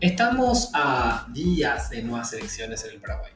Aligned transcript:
Estamos 0.00 0.70
a 0.74 1.26
días 1.32 1.90
de 1.90 2.02
nuevas 2.02 2.32
elecciones 2.32 2.84
en 2.84 2.92
el 2.92 3.00
Paraguay. 3.00 3.32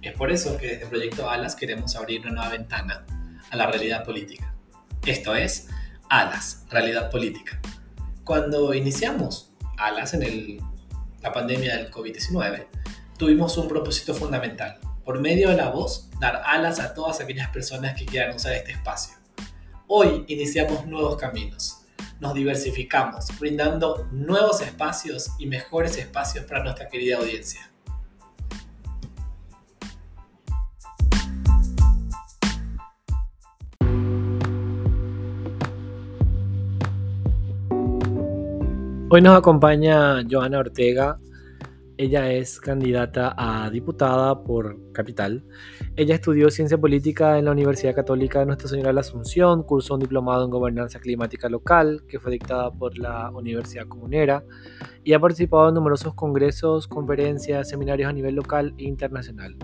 Es 0.00 0.14
por 0.14 0.32
eso 0.32 0.56
que 0.56 0.68
desde 0.68 0.86
Proyecto 0.86 1.28
Alas 1.28 1.54
queremos 1.54 1.94
abrir 1.96 2.22
una 2.22 2.30
nueva 2.30 2.48
ventana 2.48 3.04
a 3.50 3.56
la 3.56 3.66
realidad 3.66 4.04
política. 4.06 4.54
Esto 5.04 5.34
es 5.34 5.68
Alas, 6.08 6.64
realidad 6.70 7.10
política. 7.10 7.60
Cuando 8.24 8.72
iniciamos 8.72 9.52
Alas 9.76 10.14
en 10.14 10.56
la 11.20 11.30
pandemia 11.30 11.76
del 11.76 11.90
COVID-19, 11.90 12.68
tuvimos 13.18 13.58
un 13.58 13.68
propósito 13.68 14.14
fundamental. 14.14 14.78
Por 15.04 15.20
medio 15.20 15.50
de 15.50 15.56
la 15.56 15.68
voz, 15.68 16.08
dar 16.18 16.42
alas 16.46 16.80
a 16.80 16.94
todas 16.94 17.20
aquellas 17.20 17.50
personas 17.50 17.98
que 17.98 18.06
quieran 18.06 18.34
usar 18.34 18.54
este 18.54 18.72
espacio. 18.72 19.14
Hoy 19.86 20.24
iniciamos 20.26 20.86
nuevos 20.86 21.18
caminos 21.18 21.77
nos 22.20 22.34
diversificamos, 22.34 23.26
brindando 23.38 24.08
nuevos 24.10 24.60
espacios 24.60 25.30
y 25.38 25.46
mejores 25.46 25.96
espacios 25.96 26.44
para 26.44 26.62
nuestra 26.62 26.88
querida 26.88 27.18
audiencia. 27.18 27.70
Hoy 39.10 39.22
nos 39.22 39.38
acompaña 39.38 40.22
Joana 40.28 40.58
Ortega, 40.58 41.16
ella 41.98 42.30
es 42.32 42.60
candidata 42.60 43.34
a 43.36 43.68
diputada 43.70 44.44
por 44.44 44.92
Capital. 44.92 45.44
Ella 45.96 46.14
estudió 46.14 46.48
ciencia 46.48 46.78
política 46.78 47.38
en 47.38 47.46
la 47.46 47.50
Universidad 47.50 47.94
Católica 47.94 48.38
de 48.38 48.46
Nuestra 48.46 48.68
Señora 48.68 48.90
de 48.90 48.94
la 48.94 49.00
Asunción, 49.00 49.64
cursó 49.64 49.94
un 49.94 50.00
diplomado 50.00 50.44
en 50.44 50.50
gobernanza 50.50 51.00
climática 51.00 51.48
local, 51.48 52.04
que 52.08 52.20
fue 52.20 52.30
dictada 52.30 52.70
por 52.70 52.96
la 52.98 53.30
Universidad 53.32 53.88
Comunera, 53.88 54.44
y 55.02 55.12
ha 55.12 55.18
participado 55.18 55.68
en 55.68 55.74
numerosos 55.74 56.14
congresos, 56.14 56.86
conferencias, 56.86 57.68
seminarios 57.68 58.08
a 58.08 58.12
nivel 58.12 58.36
local 58.36 58.74
e 58.78 58.84
internacional. 58.84 59.56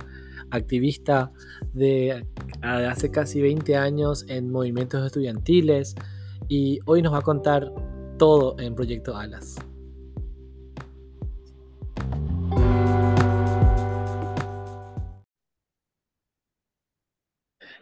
Activista 0.51 1.31
de 1.73 2.27
hace 2.63 3.13
casi 3.13 3.41
20 3.41 3.77
años 3.77 4.27
en 4.29 4.51
movimientos 4.51 5.07
estudiantiles, 5.07 5.95
y 6.49 6.81
hoy 6.87 7.01
nos 7.01 7.13
va 7.15 7.19
a 7.19 7.23
contar 7.23 7.73
todo 8.19 8.57
en 8.59 8.75
Proyecto 8.75 9.17
Alas. 9.17 9.57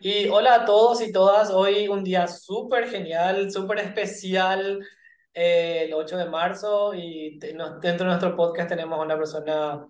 Y 0.04 0.28
hola 0.30 0.56
a 0.56 0.64
todos 0.64 1.00
y 1.00 1.12
todas, 1.12 1.50
hoy 1.50 1.86
un 1.86 2.02
día 2.02 2.26
súper 2.26 2.88
genial, 2.88 3.52
súper 3.52 3.78
especial, 3.78 4.84
eh, 5.32 5.84
el 5.84 5.94
8 5.94 6.16
de 6.16 6.28
marzo 6.28 6.92
y 6.92 7.38
dentro 7.38 7.76
de 7.80 8.04
nuestro 8.04 8.34
podcast 8.34 8.68
tenemos 8.68 8.98
a 8.98 9.02
una 9.02 9.16
persona 9.16 9.86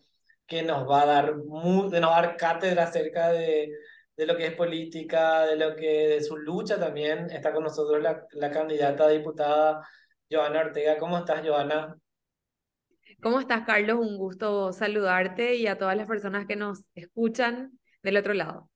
que 0.46 0.62
nos 0.62 0.86
va 0.86 1.02
a 1.02 1.06
dar, 1.06 1.36
nos 1.36 1.91
va 1.94 2.19
a 2.19 2.22
dar 2.22 2.36
cátedra 2.36 2.82
acerca 2.84 3.30
de, 3.30 3.72
de 4.14 4.27
lo 4.27 4.36
que 4.36 4.48
es 4.48 4.54
política, 4.54 5.46
de 5.46 5.56
lo 5.56 5.74
que 5.74 6.20
su 6.20 6.36
lucha 6.36 6.78
también. 6.78 7.30
Está 7.30 7.50
con 7.54 7.64
nosotros 7.64 8.02
la, 8.02 8.26
la 8.32 8.50
candidata 8.50 9.04
a 9.04 9.08
diputada 9.08 9.88
Joana 10.30 10.60
Ortega. 10.60 10.98
¿Cómo 10.98 11.16
estás, 11.16 11.41
Joana? 11.42 11.97
¿Cómo 13.22 13.41
estás, 13.41 13.64
Carlos? 13.64 13.98
Un 13.98 14.19
gusto 14.19 14.74
saludarte 14.74 15.54
y 15.54 15.69
a 15.69 15.78
todas 15.78 15.97
las 15.97 16.06
personas 16.06 16.44
que 16.47 16.56
nos 16.56 16.84
escuchan 16.94 17.78
del 18.02 18.19
otro 18.19 18.34
lado. 18.34 18.69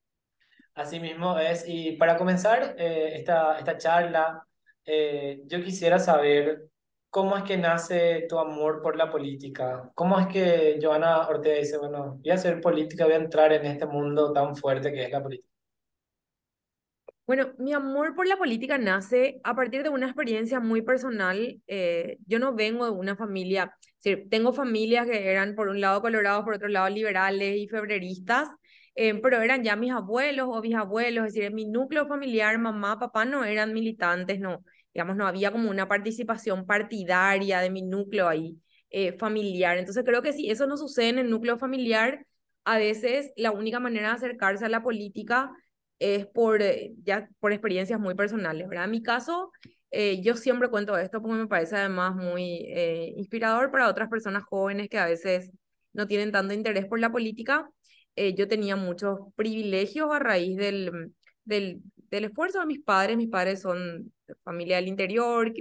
Así 0.77 1.01
mismo 1.01 1.39
es. 1.39 1.65
Y 1.67 1.93
para 1.93 2.17
comenzar 2.19 2.77
eh, 2.79 3.13
esta, 3.15 3.59
esta 3.59 3.79
charla, 3.79 4.47
eh, 4.85 5.43
yo 5.47 5.63
quisiera 5.65 5.99
saber 5.99 6.69
cómo 7.09 7.35
es 7.35 7.45
que 7.45 7.57
nace 7.57 8.27
tu 8.29 8.39
amor 8.39 8.83
por 8.83 8.95
la 8.95 9.11
política. 9.11 9.91
¿Cómo 9.95 10.21
es 10.21 10.27
que 10.27 10.79
Joana 10.81 11.27
Ortega 11.29 11.57
dice, 11.57 11.79
bueno, 11.79 12.19
voy 12.21 12.31
a 12.31 12.35
hacer 12.35 12.61
política, 12.61 13.07
voy 13.07 13.15
a 13.15 13.17
entrar 13.17 13.55
en 13.55 13.65
este 13.65 13.87
mundo 13.87 14.35
tan 14.35 14.55
fuerte 14.55 14.93
que 14.93 15.05
es 15.05 15.11
la 15.11 15.23
política? 15.23 15.49
Bueno, 17.27 17.55
mi 17.59 17.73
amor 17.73 18.15
por 18.15 18.29
la 18.29 18.37
política 18.37 18.77
nace 18.77 19.41
a 19.45 19.57
partir 19.57 19.83
de 19.83 19.89
una 19.89 20.07
experiencia 20.07 20.61
muy 20.61 20.83
personal. 20.83 21.59
Eh, 21.67 22.19
yo 22.27 22.39
no 22.39 22.55
vengo 22.55 22.85
de 22.85 22.91
una 22.91 23.17
familia, 23.17 23.75
tengo 24.31 24.53
familias 24.53 25.07
que 25.07 25.33
eran 25.33 25.55
por 25.55 25.69
un 25.69 25.81
lado 25.81 26.03
colorados, 26.03 26.45
por 26.45 26.55
otro 26.55 26.69
lado 26.69 26.91
liberales 26.91 27.57
y 27.57 27.67
febreristas, 27.67 28.49
eh, 28.99 29.15
pero 29.21 29.43
eran 29.43 29.63
ya 29.63 29.77
mis 29.77 29.93
abuelos 29.93 30.49
o 30.51 30.61
bisabuelos, 30.63 31.27
es 31.27 31.35
decir, 31.35 31.45
en 31.45 31.55
mi 31.55 31.67
núcleo 31.67 32.07
familiar, 32.09 32.59
mamá, 32.59 32.99
papá 32.99 33.27
no 33.27 33.45
eran 33.45 33.75
militantes, 33.75 34.41
no, 34.41 34.65
digamos, 34.95 35.17
no 35.17 35.27
había 35.27 35.53
como 35.53 35.69
una 35.69 35.87
participación 35.87 36.65
partidaria 36.67 37.61
de 37.61 37.69
mi 37.69 37.83
núcleo 37.83 38.27
ahí 38.27 38.59
eh, 38.89 39.13
familiar. 39.13 39.77
Entonces 39.77 40.03
creo 40.03 40.23
que 40.23 40.33
si 40.33 40.51
eso 40.51 40.67
no 40.67 40.79
sucede 40.79 41.11
en 41.11 41.19
el 41.19 41.29
núcleo 41.29 41.59
familiar, 41.59 42.27
a 42.65 42.79
veces 42.79 43.33
la 43.37 43.51
única 43.53 43.81
manera 43.81 44.09
de 44.09 44.15
acercarse 44.15 44.65
a 44.65 44.71
la 44.71 44.83
política 44.83 45.51
es 45.99 46.27
por, 46.27 46.63
eh, 46.63 46.95
ya, 47.05 47.29
por 47.39 47.53
experiencias 47.53 48.01
muy 48.01 48.15
personales, 48.15 48.67
¿verdad? 48.67 48.87
En 48.87 48.93
mi 48.93 49.03
caso, 49.03 49.53
yo 50.23 50.37
siempre 50.37 50.69
cuento 50.69 50.97
esto 50.99 51.23
porque 51.23 51.37
me 51.39 51.47
parece 51.47 51.77
además 51.77 52.15
muy 52.15 52.67
inspirador 53.17 53.71
para 53.71 53.89
otras 53.89 54.11
personas 54.11 54.45
jóvenes 54.45 54.89
que 54.91 54.99
a 54.99 55.07
veces 55.07 55.51
no 55.95 56.07
tienen 56.07 56.33
tanto 56.33 56.53
interés 56.53 56.87
por 56.87 57.01
la 57.01 57.11
política. 57.11 57.71
Eh, 58.17 58.35
yo 58.35 58.49
tenía 58.49 58.77
muchos 58.77 59.19
privilegios 59.37 60.11
a 60.13 60.19
raíz 60.19 60.57
del, 60.57 61.13
del, 61.45 61.83
del, 62.11 62.25
esfuerzo 62.25 62.61
de 62.61 62.67
mis 62.67 62.81
padres. 62.83 63.17
Mis 63.17 63.29
padres 63.29 63.61
son 63.61 64.13
familia 64.43 64.77
del 64.77 64.89
interior, 64.89 65.53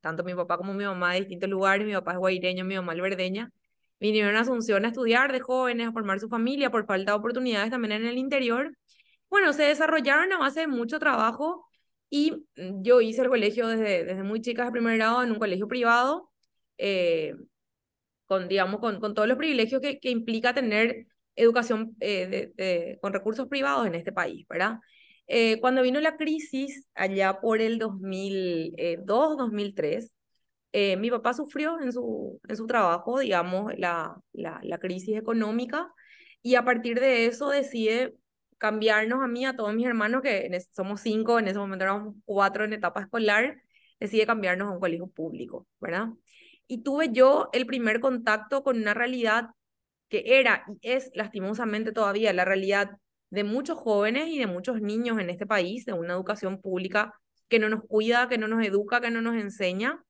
tanto 0.00 0.24
mi 0.24 0.34
papá 0.34 0.56
como 0.56 0.72
mi 0.74 0.84
mamá 0.84 1.12
de 1.14 1.20
distintos 1.20 1.50
lugares. 1.50 1.86
Mi 1.86 1.92
papá 1.94 2.12
es 2.12 2.18
guaireño, 2.18 2.64
mi 2.64 2.76
mamá 2.76 2.92
alberdeña. 2.92 3.52
Vinieron 4.00 4.36
a 4.36 4.40
Asunción 4.40 4.84
a 4.84 4.88
estudiar 4.88 5.32
de 5.32 5.40
jóvenes, 5.40 5.88
a 5.88 5.92
formar 5.92 6.20
su 6.20 6.28
familia 6.28 6.70
por 6.70 6.86
falta 6.86 7.12
de 7.12 7.18
oportunidades 7.18 7.70
también 7.70 7.92
en 7.92 8.06
el 8.06 8.18
interior. 8.18 8.76
Bueno, 9.28 9.52
se 9.52 9.64
desarrollaron 9.64 10.32
a 10.32 10.38
base 10.38 10.60
de 10.60 10.66
mucho 10.68 10.98
trabajo 10.98 11.66
y 12.10 12.32
mm, 12.56 12.82
yo 12.82 13.00
hice 13.00 13.22
el 13.22 13.28
colegio 13.28 13.66
desde, 13.68 14.04
desde 14.04 14.22
muy 14.22 14.40
chica, 14.40 14.64
de 14.64 14.70
primer 14.72 14.96
grado, 14.96 15.22
en 15.22 15.32
un 15.32 15.38
colegio 15.38 15.68
privado, 15.68 16.30
eh, 16.78 17.34
con, 18.26 18.48
digamos, 18.48 18.80
con, 18.80 19.00
con 19.00 19.14
todos 19.14 19.28
los 19.28 19.38
privilegios 19.38 19.80
que, 19.80 19.98
que 20.00 20.10
implica 20.10 20.54
tener 20.54 21.06
educación 21.36 21.96
eh, 22.00 22.98
con 23.00 23.12
recursos 23.12 23.48
privados 23.48 23.86
en 23.86 23.94
este 23.94 24.12
país, 24.12 24.46
¿verdad? 24.48 24.78
Eh, 25.28 25.60
cuando 25.60 25.82
vino 25.82 26.00
la 26.00 26.16
crisis 26.16 26.86
allá 26.94 27.40
por 27.40 27.60
el 27.60 27.78
2002, 27.78 29.36
2003, 29.36 30.14
eh, 30.72 30.96
mi 30.96 31.10
papá 31.10 31.34
sufrió 31.34 31.80
en 31.80 31.92
su, 31.92 32.40
en 32.48 32.56
su 32.56 32.66
trabajo, 32.66 33.18
digamos, 33.18 33.72
la, 33.78 34.16
la, 34.32 34.60
la, 34.62 34.78
crisis 34.78 35.16
económica 35.16 35.92
y 36.42 36.54
a 36.56 36.64
partir 36.64 37.00
de 37.00 37.26
eso 37.26 37.48
decide 37.50 38.14
cambiarnos 38.58 39.22
a 39.22 39.26
mí, 39.28 39.46
a 39.46 39.56
todos 39.56 39.74
mis 39.74 39.86
hermanos, 39.86 40.22
que 40.22 40.48
somos 40.74 41.00
cinco, 41.00 41.38
en 41.38 41.48
ese 41.48 41.58
momento 41.58 41.84
éramos 41.84 42.14
cuatro 42.24 42.64
en 42.64 42.72
etapa 42.74 43.00
escolar, 43.02 43.56
decide 44.00 44.26
cambiarnos 44.26 44.68
a 44.68 44.72
un 44.72 44.80
colegio 44.80 45.08
público, 45.08 45.66
¿verdad? 45.80 46.08
Y 46.66 46.82
tuve 46.82 47.10
yo 47.12 47.48
el 47.52 47.66
primer 47.66 48.00
contacto 48.00 48.62
con 48.62 48.76
una 48.78 48.94
realidad 48.94 49.50
que 50.08 50.22
era 50.38 50.64
y 50.68 50.78
es 50.82 51.10
lastimosamente 51.14 51.92
todavía 51.92 52.32
la 52.32 52.44
realidad 52.44 52.90
de 53.30 53.44
muchos 53.44 53.78
jóvenes 53.78 54.28
y 54.28 54.38
de 54.38 54.46
muchos 54.46 54.80
niños 54.80 55.18
en 55.18 55.30
este 55.30 55.46
país, 55.46 55.84
de 55.84 55.92
una 55.92 56.14
educación 56.14 56.60
pública 56.60 57.12
que 57.48 57.58
no 57.58 57.68
nos 57.68 57.82
cuida, 57.84 58.28
que 58.28 58.38
no 58.38 58.48
nos 58.48 58.64
educa, 58.64 59.00
que 59.00 59.10
no 59.10 59.22
nos 59.22 59.36
enseña. 59.36 60.02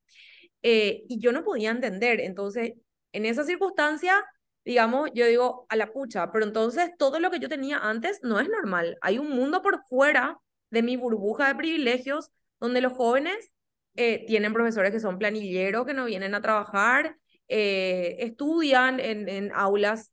Eh, 0.62 1.04
y 1.08 1.18
yo 1.20 1.32
no 1.32 1.44
podía 1.44 1.70
entender. 1.70 2.20
Entonces, 2.20 2.74
en 3.12 3.26
esa 3.26 3.44
circunstancia, 3.44 4.24
digamos, 4.64 5.10
yo 5.14 5.26
digo, 5.26 5.66
a 5.68 5.76
la 5.76 5.92
pucha, 5.92 6.30
pero 6.32 6.44
entonces 6.44 6.90
todo 6.98 7.20
lo 7.20 7.30
que 7.30 7.38
yo 7.38 7.48
tenía 7.48 7.78
antes 7.78 8.20
no 8.22 8.40
es 8.40 8.48
normal. 8.48 8.98
Hay 9.00 9.18
un 9.18 9.30
mundo 9.30 9.62
por 9.62 9.84
fuera 9.86 10.38
de 10.70 10.82
mi 10.82 10.96
burbuja 10.96 11.48
de 11.48 11.54
privilegios 11.54 12.30
donde 12.60 12.80
los 12.80 12.92
jóvenes 12.92 13.52
eh, 13.94 14.24
tienen 14.26 14.52
profesores 14.52 14.92
que 14.92 15.00
son 15.00 15.18
planilleros, 15.18 15.86
que 15.86 15.94
no 15.94 16.04
vienen 16.04 16.34
a 16.34 16.42
trabajar, 16.42 17.16
eh, 17.48 18.16
estudian 18.20 19.00
en, 19.00 19.28
en 19.28 19.52
aulas 19.54 20.12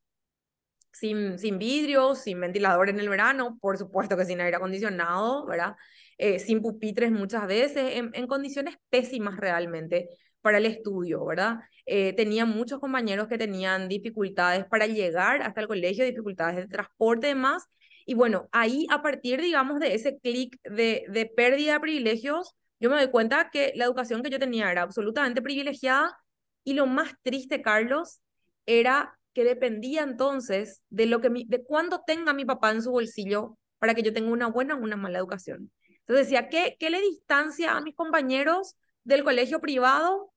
sin, 0.94 1.40
sin 1.40 1.58
vidrios, 1.58 2.20
sin 2.20 2.40
ventilador 2.40 2.90
en 2.90 3.00
el 3.00 3.10
verano, 3.10 3.58
por 3.60 3.78
supuesto 3.78 4.16
que 4.16 4.26
sin 4.26 4.42
aire 4.42 4.58
acondicionado, 4.58 5.46
¿verdad? 5.46 5.76
Eh, 6.18 6.40
sin 6.40 6.62
pupitres 6.62 7.12
muchas 7.12 7.48
veces, 7.48 7.98
en, 7.98 8.12
en, 8.14 8.28
condiciones 8.28 8.76
pésimas 8.90 9.38
realmente 9.38 10.10
para 10.42 10.60
el 10.60 10.66
estudio, 10.66 11.26
¿verdad? 11.26 11.60
Eh, 11.86 12.14
tenía 12.14 12.46
muchos 12.46 12.80
compañeros 12.80 13.28
que 13.28 13.38
tenían 13.38 13.90
dificultades 13.90 14.66
para 14.66 14.86
llegar 14.88 15.42
hasta 15.42 15.62
el 15.62 15.68
colegio, 15.68 16.06
dificultades 16.06 16.58
de 16.58 16.68
transporte 16.68 17.28
y 17.28 17.30
demás. 17.32 17.66
Y 18.06 18.14
bueno, 18.14 18.48
ahí 18.52 18.86
a 18.92 19.02
partir, 19.02 19.42
digamos, 19.42 19.80
de 19.80 19.96
ese 19.96 20.20
clic 20.20 20.58
de, 20.64 21.06
de 21.10 21.26
pérdida 21.26 21.74
de 21.74 21.80
privilegios, 21.80 22.56
yo 22.80 22.90
me 22.90 22.98
doy 22.98 23.10
cuenta 23.10 23.50
que 23.52 23.72
la 23.76 23.86
educación 23.86 24.22
que 24.22 24.30
yo 24.30 24.40
tenía 24.40 24.72
era 24.72 24.82
absolutamente 24.84 25.42
privilegiada 25.42 26.18
y 26.63 26.74
lo 26.74 26.86
más 26.86 27.13
triste, 27.21 27.62
Carlos, 27.62 28.21
era 28.65 29.18
que 29.33 29.44
dependía 29.44 30.04
entonces 30.04 30.81
de 30.89 31.06
lo 31.06 31.21
que 31.21 31.30
mi, 31.30 31.45
de 31.45 31.63
cuándo 31.63 32.04
tenga 32.06 32.33
mi 32.33 32.45
papá 32.45 32.71
en 32.71 32.81
su 32.81 32.92
bolsillo 32.92 33.57
para 33.80 33.95
que 33.95 34.04
yo 34.04 34.13
tenga 34.13 34.31
una 34.31 34.48
buena 34.48 34.75
o 34.75 34.80
una 34.80 34.95
mala 34.95 35.19
educación. 35.19 35.71
Entonces 36.00 36.27
decía, 36.27 36.50
¿qué, 36.50 36.77
¿qué 36.80 36.89
le 36.89 37.01
distancia 37.01 37.75
a 37.75 37.81
mis 37.81 37.95
compañeros 37.95 38.75
del 39.04 39.24
colegio 39.24 39.60
privado 39.60 40.31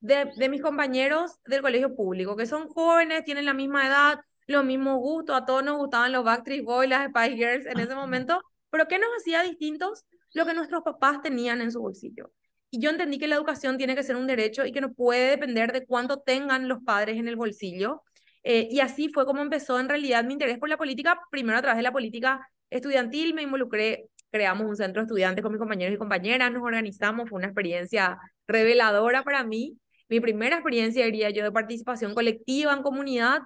de, 0.00 0.30
de 0.36 0.48
mis 0.48 0.62
compañeros 0.62 1.38
del 1.44 1.62
colegio 1.62 1.94
público, 1.94 2.36
que 2.36 2.46
son 2.46 2.68
jóvenes, 2.68 3.24
tienen 3.24 3.44
la 3.44 3.54
misma 3.54 3.86
edad, 3.86 4.20
los 4.46 4.64
mismos 4.64 4.98
gustos, 4.98 5.36
a 5.36 5.44
todos 5.44 5.62
nos 5.62 5.76
gustaban 5.76 6.12
los 6.12 6.24
Backstreet 6.24 6.64
Boys, 6.64 6.88
las 6.88 7.08
Spice 7.08 7.36
Girls 7.36 7.66
en 7.66 7.80
ese 7.80 7.94
momento, 7.94 8.42
pero 8.70 8.86
¿qué 8.88 8.98
nos 8.98 9.10
hacía 9.18 9.42
distintos? 9.42 10.04
Lo 10.32 10.46
que 10.46 10.54
nuestros 10.54 10.82
papás 10.82 11.20
tenían 11.22 11.60
en 11.60 11.70
su 11.70 11.80
bolsillo. 11.80 12.32
Y 12.70 12.80
yo 12.80 12.90
entendí 12.90 13.18
que 13.18 13.28
la 13.28 13.36
educación 13.36 13.78
tiene 13.78 13.94
que 13.94 14.02
ser 14.02 14.16
un 14.16 14.26
derecho 14.26 14.66
y 14.66 14.72
que 14.72 14.80
no 14.80 14.92
puede 14.92 15.30
depender 15.30 15.72
de 15.72 15.86
cuánto 15.86 16.20
tengan 16.20 16.68
los 16.68 16.82
padres 16.84 17.16
en 17.16 17.28
el 17.28 17.36
bolsillo. 17.36 18.02
Eh, 18.44 18.68
y 18.70 18.80
así 18.80 19.08
fue 19.08 19.26
como 19.26 19.42
empezó 19.42 19.80
en 19.80 19.88
realidad 19.88 20.24
mi 20.24 20.34
interés 20.34 20.58
por 20.58 20.68
la 20.68 20.76
política, 20.76 21.20
primero 21.30 21.58
a 21.58 21.62
través 21.62 21.78
de 21.78 21.82
la 21.82 21.92
política 21.92 22.46
estudiantil, 22.70 23.34
me 23.34 23.42
involucré, 23.42 24.06
creamos 24.30 24.66
un 24.66 24.76
centro 24.76 25.02
de 25.02 25.06
estudiantes 25.06 25.42
con 25.42 25.52
mis 25.52 25.58
compañeros 25.58 25.94
y 25.94 25.98
compañeras, 25.98 26.52
nos 26.52 26.62
organizamos, 26.62 27.28
fue 27.28 27.38
una 27.38 27.46
experiencia 27.46 28.18
reveladora 28.46 29.22
para 29.22 29.44
mí, 29.44 29.78
mi 30.08 30.20
primera 30.20 30.56
experiencia, 30.56 31.04
diría 31.04 31.30
yo, 31.30 31.44
de 31.44 31.52
participación 31.52 32.14
colectiva 32.14 32.72
en 32.72 32.82
comunidad. 32.82 33.40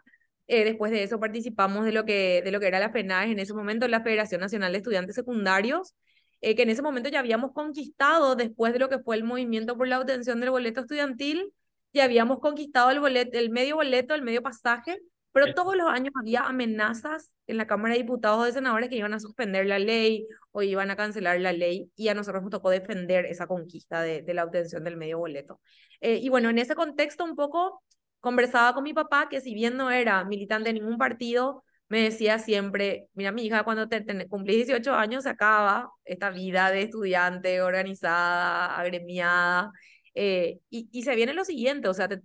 Eh, 0.46 0.64
después 0.64 0.92
de 0.92 1.02
eso 1.02 1.18
participamos 1.18 1.84
de 1.84 1.92
lo, 1.92 2.04
que, 2.04 2.42
de 2.44 2.50
lo 2.52 2.60
que 2.60 2.66
era 2.66 2.80
la 2.80 2.90
FENAES, 2.90 3.30
en 3.30 3.38
ese 3.38 3.54
momento 3.54 3.88
la 3.88 4.02
Federación 4.02 4.40
Nacional 4.40 4.72
de 4.72 4.78
Estudiantes 4.78 5.14
Secundarios, 5.14 5.94
eh, 6.42 6.54
que 6.54 6.62
en 6.62 6.70
ese 6.70 6.82
momento 6.82 7.08
ya 7.08 7.20
habíamos 7.20 7.52
conquistado, 7.52 8.36
después 8.36 8.72
de 8.72 8.80
lo 8.80 8.88
que 8.88 8.98
fue 8.98 9.16
el 9.16 9.24
movimiento 9.24 9.76
por 9.76 9.88
la 9.88 10.00
obtención 10.00 10.40
del 10.40 10.50
boleto 10.50 10.80
estudiantil, 10.80 11.54
ya 11.94 12.04
habíamos 12.04 12.40
conquistado 12.40 12.90
el, 12.90 13.00
boleto, 13.00 13.38
el 13.38 13.50
medio 13.50 13.76
boleto, 13.76 14.14
el 14.14 14.22
medio 14.22 14.42
pasaje, 14.42 15.00
pero 15.32 15.54
todos 15.54 15.76
los 15.76 15.88
años 15.88 16.12
había 16.20 16.42
amenazas 16.42 17.32
en 17.46 17.56
la 17.56 17.66
Cámara 17.66 17.94
de 17.94 18.00
Diputados 18.00 18.40
o 18.40 18.44
de 18.44 18.52
Senadores 18.52 18.90
que 18.90 18.96
iban 18.96 19.14
a 19.14 19.20
suspender 19.20 19.66
la 19.66 19.78
ley 19.78 20.26
o 20.50 20.62
iban 20.62 20.90
a 20.90 20.96
cancelar 20.96 21.40
la 21.40 21.52
ley 21.52 21.90
y 21.96 22.08
a 22.08 22.14
nosotros 22.14 22.42
nos 22.42 22.50
tocó 22.50 22.68
defender 22.68 23.24
esa 23.24 23.46
conquista 23.46 24.02
de, 24.02 24.20
de 24.20 24.34
la 24.34 24.44
obtención 24.44 24.84
del 24.84 24.98
medio 24.98 25.18
boleto. 25.18 25.60
Eh, 26.00 26.16
y 26.16 26.28
bueno, 26.28 26.50
en 26.50 26.58
ese 26.58 26.74
contexto 26.74 27.24
un 27.24 27.34
poco 27.36 27.82
conversaba 28.20 28.74
con 28.74 28.84
mi 28.84 28.92
papá 28.92 29.28
que 29.28 29.40
si 29.40 29.54
bien 29.54 29.76
no 29.76 29.90
era 29.90 30.24
militante 30.24 30.68
de 30.68 30.74
ningún 30.74 30.98
partido, 30.98 31.64
me 31.92 32.00
decía 32.04 32.38
siempre, 32.38 33.08
mira 33.12 33.32
mi 33.32 33.44
hija, 33.44 33.64
cuando 33.64 33.86
te, 33.86 34.02
cumplís 34.28 34.56
18 34.66 34.94
años 34.94 35.24
se 35.24 35.28
acaba 35.28 35.90
esta 36.06 36.30
vida 36.30 36.70
de 36.70 36.84
estudiante 36.84 37.60
organizada, 37.60 38.78
agremiada, 38.78 39.72
eh, 40.14 40.60
y, 40.70 40.88
y 40.90 41.02
se 41.02 41.14
viene 41.14 41.34
lo 41.34 41.44
siguiente, 41.44 41.88
o 41.88 41.94
sea, 41.94 42.08
te, 42.08 42.22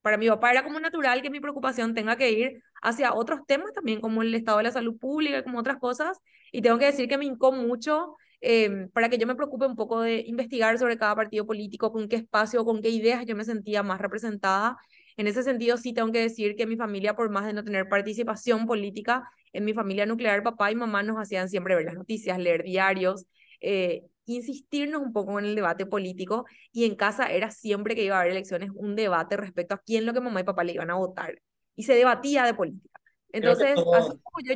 para 0.00 0.16
mi 0.16 0.28
papá 0.28 0.50
era 0.50 0.64
como 0.64 0.80
natural 0.80 1.20
que 1.20 1.28
mi 1.30 1.40
preocupación 1.40 1.94
tenga 1.94 2.16
que 2.16 2.30
ir 2.32 2.62
hacia 2.82 3.12
otros 3.12 3.40
temas 3.46 3.74
también, 3.74 4.00
como 4.00 4.22
el 4.22 4.34
estado 4.34 4.58
de 4.58 4.64
la 4.64 4.72
salud 4.72 4.98
pública, 4.98 5.44
como 5.44 5.58
otras 5.58 5.76
cosas. 5.78 6.18
Y 6.50 6.62
tengo 6.62 6.78
que 6.78 6.86
decir 6.86 7.06
que 7.08 7.18
me 7.18 7.26
hincó 7.26 7.52
mucho 7.52 8.16
em, 8.40 8.88
para 8.92 9.10
que 9.10 9.18
yo 9.18 9.26
me 9.26 9.34
preocupe 9.34 9.66
un 9.66 9.76
poco 9.76 10.00
de 10.00 10.24
investigar 10.26 10.78
sobre 10.78 10.96
cada 10.96 11.14
partido 11.16 11.44
político, 11.46 11.92
con 11.92 12.08
qué 12.08 12.16
espacio, 12.16 12.64
con 12.64 12.80
qué 12.80 12.88
ideas 12.90 13.26
yo 13.26 13.36
me 13.36 13.44
sentía 13.44 13.82
más 13.82 14.00
representada. 14.00 14.78
En 15.16 15.26
ese 15.26 15.42
sentido, 15.42 15.76
sí 15.76 15.92
tengo 15.92 16.12
que 16.12 16.20
decir 16.20 16.56
que 16.56 16.66
mi 16.66 16.76
familia, 16.76 17.14
por 17.14 17.30
más 17.30 17.46
de 17.46 17.52
no 17.52 17.64
tener 17.64 17.88
participación 17.88 18.66
política, 18.66 19.28
en 19.52 19.64
mi 19.64 19.72
familia 19.72 20.06
nuclear, 20.06 20.42
papá 20.42 20.70
y 20.70 20.74
mamá 20.74 21.02
nos 21.02 21.16
hacían 21.16 21.48
siempre 21.48 21.74
ver 21.74 21.86
las 21.86 21.94
noticias, 21.94 22.38
leer 22.38 22.62
diarios. 22.62 23.26
Eh, 23.60 24.02
insistirnos 24.26 25.00
un 25.00 25.12
poco 25.12 25.38
en 25.38 25.46
el 25.46 25.54
debate 25.54 25.86
político 25.86 26.46
y 26.72 26.84
en 26.84 26.96
casa 26.96 27.30
era 27.30 27.50
siempre 27.50 27.94
que 27.94 28.04
iba 28.04 28.16
a 28.16 28.20
haber 28.20 28.32
elecciones 28.32 28.70
un 28.74 28.96
debate 28.96 29.36
respecto 29.36 29.74
a 29.74 29.78
quién 29.78 30.04
lo 30.04 30.12
que 30.12 30.20
mamá 30.20 30.40
y 30.40 30.44
papá 30.44 30.64
le 30.64 30.72
iban 30.72 30.90
a 30.90 30.96
votar 30.96 31.40
y 31.76 31.84
se 31.84 31.94
debatía 31.94 32.44
de 32.44 32.54
política. 32.54 33.00
Entonces, 33.32 33.78
así 33.78 34.10
como 34.22 34.40
yo... 34.44 34.54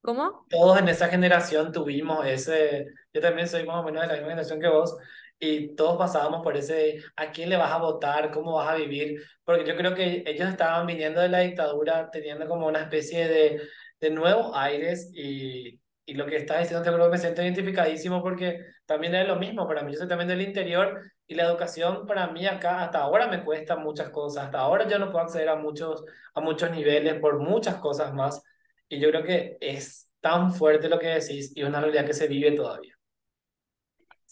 ¿Cómo? 0.00 0.46
Todos 0.48 0.78
en 0.78 0.88
esa 0.88 1.08
generación 1.08 1.72
tuvimos 1.72 2.24
ese, 2.24 2.86
yo 3.12 3.20
también 3.20 3.48
soy 3.48 3.66
más 3.66 3.76
o 3.76 3.82
menos 3.82 4.02
de 4.02 4.06
la 4.06 4.12
misma 4.14 4.28
generación 4.28 4.60
que 4.60 4.68
vos, 4.68 4.96
y 5.38 5.74
todos 5.76 5.96
pasábamos 5.98 6.42
por 6.42 6.56
ese, 6.56 7.02
¿a 7.16 7.30
quién 7.30 7.48
le 7.50 7.56
vas 7.56 7.70
a 7.72 7.78
votar? 7.78 8.30
¿Cómo 8.30 8.54
vas 8.54 8.68
a 8.70 8.74
vivir? 8.76 9.22
Porque 9.44 9.64
yo 9.66 9.76
creo 9.76 9.94
que 9.94 10.24
ellos 10.26 10.48
estaban 10.48 10.86
viniendo 10.86 11.20
de 11.20 11.28
la 11.28 11.40
dictadura 11.40 12.10
teniendo 12.10 12.48
como 12.48 12.66
una 12.66 12.80
especie 12.80 13.28
de, 13.28 13.62
de 14.00 14.10
nuevos 14.10 14.50
aires 14.54 15.10
y, 15.14 15.80
y 16.06 16.14
lo 16.14 16.26
que 16.26 16.36
estás 16.36 16.60
diciendo, 16.60 16.82
te 16.84 16.90
creo 16.92 17.04
que 17.06 17.12
me 17.12 17.18
siento 17.18 17.42
identificadísimo 17.42 18.22
porque 18.22 18.60
también 18.86 19.14
es 19.14 19.28
lo 19.28 19.36
mismo 19.36 19.66
para 19.68 19.82
mí. 19.82 19.92
Yo 19.92 19.98
soy 19.98 20.08
también 20.08 20.28
del 20.28 20.40
interior 20.42 21.00
y 21.26 21.34
la 21.34 21.44
educación 21.44 22.06
para 22.06 22.26
mí 22.28 22.46
acá 22.46 22.82
hasta 22.82 22.98
ahora 23.00 23.26
me 23.28 23.44
cuesta 23.44 23.76
muchas 23.76 24.10
cosas. 24.10 24.46
Hasta 24.46 24.58
ahora 24.60 24.88
yo 24.88 24.98
no 24.98 25.10
puedo 25.10 25.24
acceder 25.24 25.48
a 25.50 25.56
muchos, 25.56 26.04
a 26.34 26.40
muchos 26.40 26.70
niveles 26.70 27.14
por 27.20 27.38
muchas 27.38 27.76
cosas 27.76 28.12
más. 28.14 28.42
Y 28.88 28.98
yo 29.00 29.10
creo 29.10 29.22
que 29.24 29.56
es 29.60 30.10
tan 30.20 30.52
fuerte 30.52 30.88
lo 30.88 30.98
que 30.98 31.08
decís 31.08 31.52
y 31.54 31.62
una 31.62 31.80
realidad 31.80 32.06
que 32.06 32.14
se 32.14 32.26
vive 32.28 32.52
todavía. 32.52 32.97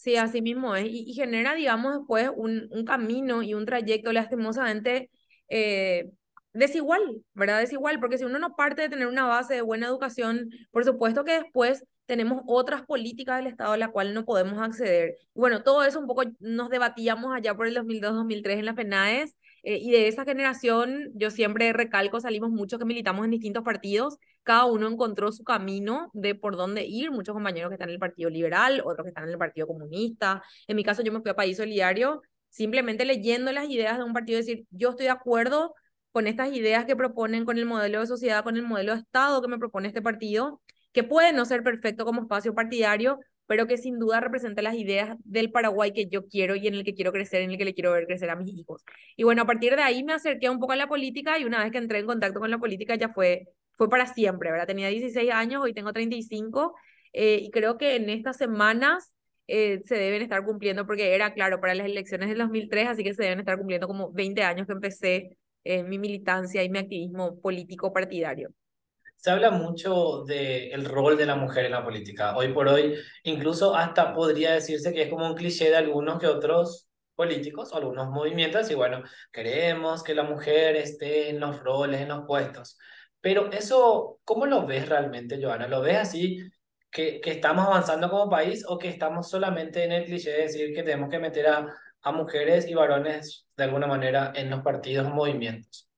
Sí, 0.06 0.14
así 0.16 0.40
mismo 0.40 0.76
es. 0.76 0.86
Y, 0.88 1.14
genera, 1.14 1.54
digamos, 1.56 1.98
después 1.98 2.30
un, 2.36 2.68
un 2.70 2.84
camino 2.84 3.42
y 3.42 3.54
un 3.54 3.66
trayecto 3.66 4.12
lastimosamente 4.12 5.10
eh, 5.48 6.12
desigual, 6.52 7.02
¿verdad? 7.34 7.58
Desigual, 7.58 7.98
porque 7.98 8.16
si 8.16 8.22
uno 8.24 8.38
no 8.38 8.54
parte 8.54 8.82
de 8.82 8.88
tener 8.88 9.08
una 9.08 9.24
base 9.26 9.54
de 9.54 9.62
buena 9.62 9.88
educación, 9.88 10.48
por 10.70 10.84
supuesto 10.84 11.24
que 11.24 11.32
después 11.42 11.84
tenemos 12.06 12.40
otras 12.46 12.82
políticas 12.86 13.38
del 13.38 13.48
Estado 13.48 13.72
a 13.72 13.76
las 13.78 13.88
cuales 13.90 14.14
no 14.14 14.24
podemos 14.24 14.62
acceder. 14.62 15.16
Bueno, 15.34 15.64
todo 15.64 15.82
eso 15.82 15.98
un 15.98 16.06
poco 16.06 16.22
nos 16.38 16.70
debatíamos 16.70 17.34
allá 17.34 17.56
por 17.56 17.66
el 17.66 17.74
2002-2003 17.74 18.58
en 18.60 18.64
la 18.64 18.74
FENAES, 18.74 19.36
eh, 19.66 19.78
y 19.82 19.90
de 19.90 20.06
esa 20.06 20.24
generación, 20.24 21.10
yo 21.14 21.32
siempre 21.32 21.72
recalco, 21.72 22.20
salimos 22.20 22.50
muchos 22.50 22.78
que 22.78 22.84
militamos 22.84 23.24
en 23.24 23.32
distintos 23.32 23.64
partidos, 23.64 24.16
cada 24.44 24.64
uno 24.66 24.86
encontró 24.86 25.32
su 25.32 25.42
camino 25.42 26.08
de 26.14 26.36
por 26.36 26.56
dónde 26.56 26.84
ir, 26.84 27.10
muchos 27.10 27.34
compañeros 27.34 27.70
que 27.70 27.74
están 27.74 27.88
en 27.88 27.94
el 27.94 27.98
Partido 27.98 28.30
Liberal, 28.30 28.80
otros 28.84 29.02
que 29.04 29.08
están 29.08 29.24
en 29.24 29.30
el 29.30 29.38
Partido 29.38 29.66
Comunista, 29.66 30.40
en 30.68 30.76
mi 30.76 30.84
caso 30.84 31.02
yo 31.02 31.12
me 31.12 31.20
fui 31.20 31.32
a 31.32 31.34
País 31.34 31.56
Solidario, 31.56 32.22
simplemente 32.48 33.04
leyendo 33.04 33.50
las 33.50 33.68
ideas 33.68 33.98
de 33.98 34.04
un 34.04 34.12
partido, 34.12 34.36
decir, 34.36 34.66
yo 34.70 34.90
estoy 34.90 35.06
de 35.06 35.10
acuerdo 35.10 35.74
con 36.12 36.28
estas 36.28 36.52
ideas 36.52 36.84
que 36.84 36.94
proponen, 36.94 37.44
con 37.44 37.58
el 37.58 37.66
modelo 37.66 37.98
de 37.98 38.06
sociedad, 38.06 38.44
con 38.44 38.56
el 38.56 38.62
modelo 38.62 38.92
de 38.92 39.00
Estado 39.00 39.42
que 39.42 39.48
me 39.48 39.58
propone 39.58 39.88
este 39.88 40.00
partido, 40.00 40.62
que 40.92 41.02
puede 41.02 41.32
no 41.32 41.44
ser 41.44 41.64
perfecto 41.64 42.04
como 42.04 42.22
espacio 42.22 42.54
partidario, 42.54 43.18
pero 43.46 43.66
que 43.66 43.78
sin 43.78 43.98
duda 43.98 44.20
representa 44.20 44.62
las 44.62 44.74
ideas 44.74 45.16
del 45.24 45.50
Paraguay 45.50 45.92
que 45.92 46.06
yo 46.06 46.26
quiero 46.26 46.56
y 46.56 46.66
en 46.66 46.74
el 46.74 46.84
que 46.84 46.94
quiero 46.94 47.12
crecer, 47.12 47.42
en 47.42 47.50
el 47.52 47.58
que 47.58 47.64
le 47.64 47.74
quiero 47.74 47.92
ver 47.92 48.06
crecer 48.06 48.30
a 48.30 48.36
mis 48.36 48.52
hijos. 48.54 48.82
Y 49.16 49.24
bueno, 49.24 49.42
a 49.42 49.46
partir 49.46 49.76
de 49.76 49.82
ahí 49.82 50.04
me 50.04 50.12
acerqué 50.14 50.50
un 50.50 50.58
poco 50.58 50.72
a 50.72 50.76
la 50.76 50.88
política 50.88 51.38
y 51.38 51.44
una 51.44 51.62
vez 51.62 51.72
que 51.72 51.78
entré 51.78 51.98
en 51.98 52.06
contacto 52.06 52.40
con 52.40 52.50
la 52.50 52.58
política 52.58 52.96
ya 52.96 53.10
fue, 53.12 53.48
fue 53.76 53.88
para 53.88 54.06
siempre, 54.06 54.50
¿verdad? 54.50 54.66
Tenía 54.66 54.88
16 54.88 55.30
años, 55.32 55.62
hoy 55.62 55.72
tengo 55.74 55.92
35 55.92 56.74
eh, 57.12 57.40
y 57.42 57.50
creo 57.50 57.78
que 57.78 57.96
en 57.96 58.10
estas 58.10 58.36
semanas 58.36 59.14
eh, 59.48 59.80
se 59.84 59.96
deben 59.96 60.22
estar 60.22 60.44
cumpliendo, 60.44 60.86
porque 60.86 61.14
era 61.14 61.32
claro 61.32 61.60
para 61.60 61.74
las 61.74 61.86
elecciones 61.86 62.28
del 62.28 62.38
2003, 62.38 62.88
así 62.88 63.04
que 63.04 63.14
se 63.14 63.22
deben 63.22 63.38
estar 63.40 63.56
cumpliendo 63.56 63.86
como 63.86 64.12
20 64.12 64.42
años 64.42 64.66
que 64.66 64.72
empecé 64.72 65.38
eh, 65.64 65.82
mi 65.82 65.98
militancia 65.98 66.62
y 66.62 66.68
mi 66.68 66.78
activismo 66.78 67.40
político 67.40 67.92
partidario. 67.92 68.50
Se 69.16 69.30
habla 69.30 69.50
mucho 69.50 70.24
del 70.24 70.84
rol 70.84 71.16
de 71.16 71.26
la 71.26 71.34
mujer 71.36 71.64
en 71.66 71.72
la 71.72 71.84
política. 71.84 72.36
Hoy 72.36 72.52
por 72.52 72.68
hoy, 72.68 72.94
incluso 73.24 73.74
hasta 73.74 74.14
podría 74.14 74.52
decirse 74.52 74.92
que 74.92 75.02
es 75.02 75.10
como 75.10 75.26
un 75.26 75.34
cliché 75.34 75.70
de 75.70 75.76
algunos 75.76 76.20
que 76.20 76.26
otros 76.26 76.88
políticos 77.14 77.72
o 77.72 77.76
algunos 77.76 78.08
movimientos, 78.08 78.70
y 78.70 78.74
bueno, 78.74 79.02
queremos 79.32 80.02
que 80.02 80.14
la 80.14 80.22
mujer 80.22 80.76
esté 80.76 81.30
en 81.30 81.40
los 81.40 81.60
roles, 81.62 82.02
en 82.02 82.08
los 82.08 82.26
puestos. 82.26 82.78
Pero 83.20 83.50
eso, 83.50 84.20
¿cómo 84.24 84.46
lo 84.46 84.66
ves 84.66 84.88
realmente, 84.88 85.42
Joana? 85.42 85.66
¿Lo 85.66 85.80
ves 85.80 85.96
así 85.96 86.38
que, 86.90 87.20
que 87.20 87.32
estamos 87.32 87.66
avanzando 87.66 88.10
como 88.10 88.30
país 88.30 88.64
o 88.68 88.78
que 88.78 88.88
estamos 88.88 89.28
solamente 89.30 89.84
en 89.84 89.92
el 89.92 90.04
cliché 90.04 90.30
de 90.30 90.42
decir 90.42 90.74
que 90.74 90.82
tenemos 90.82 91.10
que 91.10 91.18
meter 91.18 91.48
a 91.48 91.74
a 92.06 92.12
mujeres 92.12 92.68
y 92.68 92.74
varones 92.74 93.48
de 93.56 93.64
alguna 93.64 93.88
manera 93.88 94.32
en 94.36 94.48
los 94.48 94.62
partidos 94.62 95.08
o 95.08 95.10
movimientos? 95.10 95.88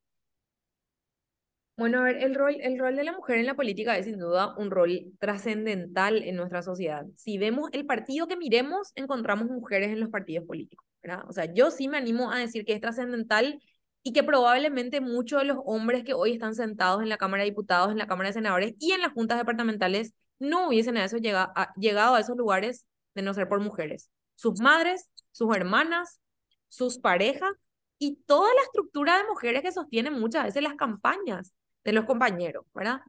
Bueno, 1.79 2.01
a 2.01 2.03
ver, 2.03 2.17
el 2.25 2.35
rol, 2.35 2.57
el 2.61 2.77
rol 2.77 2.97
de 2.97 3.05
la 3.05 3.13
mujer 3.13 3.39
en 3.39 3.47
la 3.47 3.55
política 3.55 3.97
es 3.97 4.07
sin 4.07 4.19
duda 4.19 4.53
un 4.57 4.69
rol 4.69 5.13
trascendental 5.21 6.25
en 6.25 6.35
nuestra 6.35 6.61
sociedad. 6.61 7.07
Si 7.15 7.39
vemos 7.39 7.71
el 7.73 7.87
partido 7.87 8.27
que 8.27 8.37
miremos, 8.37 8.91
encontramos 8.97 9.49
mujeres 9.49 9.91
en 9.91 10.01
los 10.01 10.09
partidos 10.09 10.45
políticos, 10.45 10.85
¿verdad? 11.01 11.25
O 11.29 11.33
sea, 11.33 11.45
yo 11.55 11.71
sí 11.71 11.87
me 11.87 11.97
animo 11.97 12.33
a 12.33 12.39
decir 12.39 12.65
que 12.65 12.73
es 12.73 12.81
trascendental 12.81 13.63
y 14.03 14.13
que 14.13 14.25
probablemente 14.25 15.01
muchos 15.01 15.39
de 15.39 15.45
los 15.47 15.59
hombres 15.67 16.03
que 16.03 16.15
hoy 16.15 16.33
están 16.33 16.57
sentados 16.57 17.01
en 17.01 17.09
la 17.09 17.17
Cámara 17.17 17.45
de 17.45 17.51
Diputados, 17.51 17.93
en 17.93 17.99
la 17.99 18.09
Cámara 18.09 18.31
de 18.31 18.33
Senadores 18.33 18.75
y 18.81 18.91
en 18.91 19.01
las 19.01 19.13
juntas 19.13 19.39
departamentales 19.39 20.15
no 20.41 20.67
hubiesen 20.67 20.97
a 20.97 21.05
eso 21.05 21.19
llegado, 21.19 21.53
a, 21.55 21.73
llegado 21.77 22.17
a 22.17 22.21
esos 22.21 22.37
lugares 22.37 22.87
de 23.15 23.23
no 23.23 23.35
ser 23.35 23.49
por 23.49 23.61
mujeres. 23.61 24.11
Sus 24.35 24.61
madres, 24.61 25.09
sus 25.31 25.55
hermanas, 25.55 26.19
sus 26.67 26.99
parejas 26.99 27.53
y 28.01 28.17
toda 28.27 28.53
la 28.53 28.63
estructura 28.63 29.17
de 29.17 29.29
mujeres 29.29 29.63
que 29.63 29.71
sostienen 29.71 30.15
muchas 30.15 30.43
veces 30.43 30.61
las 30.65 30.75
campañas 30.75 31.55
de 31.89 31.95
los 31.95 32.05
compañeros, 32.05 32.67
¿verdad? 32.75 33.01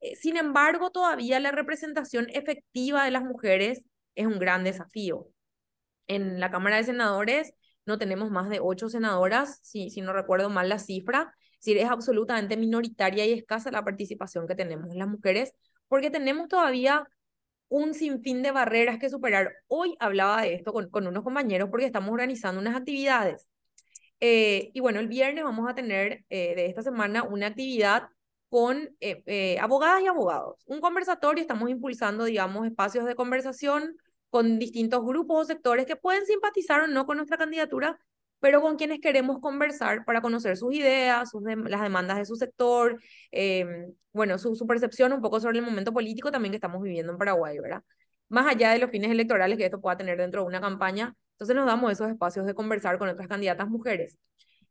Eh, 0.00 0.16
sin 0.16 0.36
embargo, 0.36 0.90
todavía 0.90 1.38
la 1.38 1.52
representación 1.52 2.26
efectiva 2.30 3.04
de 3.04 3.12
las 3.12 3.22
mujeres 3.22 3.84
es 4.16 4.26
un 4.26 4.40
gran 4.40 4.64
desafío. 4.64 5.28
En 6.08 6.40
la 6.40 6.50
Cámara 6.50 6.76
de 6.76 6.84
Senadores 6.84 7.54
no 7.86 7.96
tenemos 7.96 8.32
más 8.32 8.48
de 8.50 8.58
ocho 8.60 8.88
senadoras, 8.88 9.60
si, 9.62 9.88
si 9.90 10.00
no 10.00 10.12
recuerdo 10.12 10.50
mal 10.50 10.68
la 10.68 10.80
cifra, 10.80 11.32
si 11.60 11.78
es 11.78 11.88
absolutamente 11.88 12.56
minoritaria 12.56 13.24
y 13.24 13.32
escasa 13.32 13.70
la 13.70 13.84
participación 13.84 14.48
que 14.48 14.56
tenemos 14.56 14.90
en 14.90 14.98
las 14.98 15.08
mujeres, 15.08 15.52
porque 15.86 16.10
tenemos 16.10 16.48
todavía 16.48 17.06
un 17.68 17.94
sinfín 17.94 18.42
de 18.42 18.50
barreras 18.50 18.98
que 18.98 19.10
superar. 19.10 19.52
Hoy 19.68 19.96
hablaba 20.00 20.42
de 20.42 20.54
esto 20.54 20.72
con, 20.72 20.90
con 20.90 21.06
unos 21.06 21.22
compañeros 21.22 21.70
porque 21.70 21.86
estamos 21.86 22.10
organizando 22.10 22.60
unas 22.60 22.74
actividades. 22.74 23.48
Eh, 24.18 24.70
y 24.74 24.80
bueno, 24.80 25.00
el 25.00 25.08
viernes 25.08 25.44
vamos 25.44 25.68
a 25.70 25.74
tener 25.74 26.24
eh, 26.30 26.54
de 26.56 26.66
esta 26.66 26.82
semana 26.82 27.22
una 27.22 27.48
actividad 27.48 28.08
con 28.54 28.96
eh, 29.00 29.58
abogadas 29.58 30.00
y 30.02 30.06
abogados. 30.06 30.62
Un 30.66 30.80
conversatorio, 30.80 31.42
estamos 31.42 31.68
impulsando, 31.70 32.22
digamos, 32.22 32.64
espacios 32.64 33.04
de 33.04 33.16
conversación 33.16 33.96
con 34.30 34.60
distintos 34.60 35.04
grupos 35.04 35.40
o 35.40 35.44
sectores 35.44 35.86
que 35.86 35.96
pueden 35.96 36.24
simpatizar 36.24 36.82
o 36.82 36.86
no 36.86 37.04
con 37.04 37.16
nuestra 37.16 37.36
candidatura, 37.36 37.98
pero 38.38 38.62
con 38.62 38.76
quienes 38.76 39.00
queremos 39.00 39.40
conversar 39.40 40.04
para 40.04 40.20
conocer 40.20 40.56
sus 40.56 40.72
ideas, 40.72 41.30
sus 41.30 41.42
las 41.42 41.82
demandas 41.82 42.16
de 42.16 42.26
su 42.26 42.36
sector, 42.36 43.02
em, 43.32 43.92
bueno, 44.12 44.38
su, 44.38 44.54
su, 44.54 44.68
percepción 44.68 45.12
un 45.12 45.20
poco 45.20 45.40
sobre 45.40 45.58
el 45.58 45.64
momento 45.64 45.92
político 45.92 46.30
también 46.30 46.52
que 46.52 46.58
estamos 46.58 46.80
viviendo 46.80 47.10
en 47.10 47.18
Paraguay, 47.18 47.58
¿verdad? 47.58 47.82
Más 48.28 48.46
allá 48.46 48.70
de 48.70 48.78
los 48.78 48.88
fines 48.92 49.10
electorales 49.10 49.58
que 49.58 49.64
esto 49.64 49.80
pueda 49.80 49.96
tener 49.96 50.16
dentro 50.16 50.42
de 50.42 50.46
una 50.46 50.60
campaña, 50.60 51.16
entonces 51.32 51.56
nos 51.56 51.66
damos 51.66 51.90
esos 51.90 52.08
espacios 52.08 52.46
de 52.46 52.54
conversar 52.54 52.98
con 52.98 53.08
otras 53.08 53.26
candidatas 53.26 53.68
mujeres. 53.68 54.16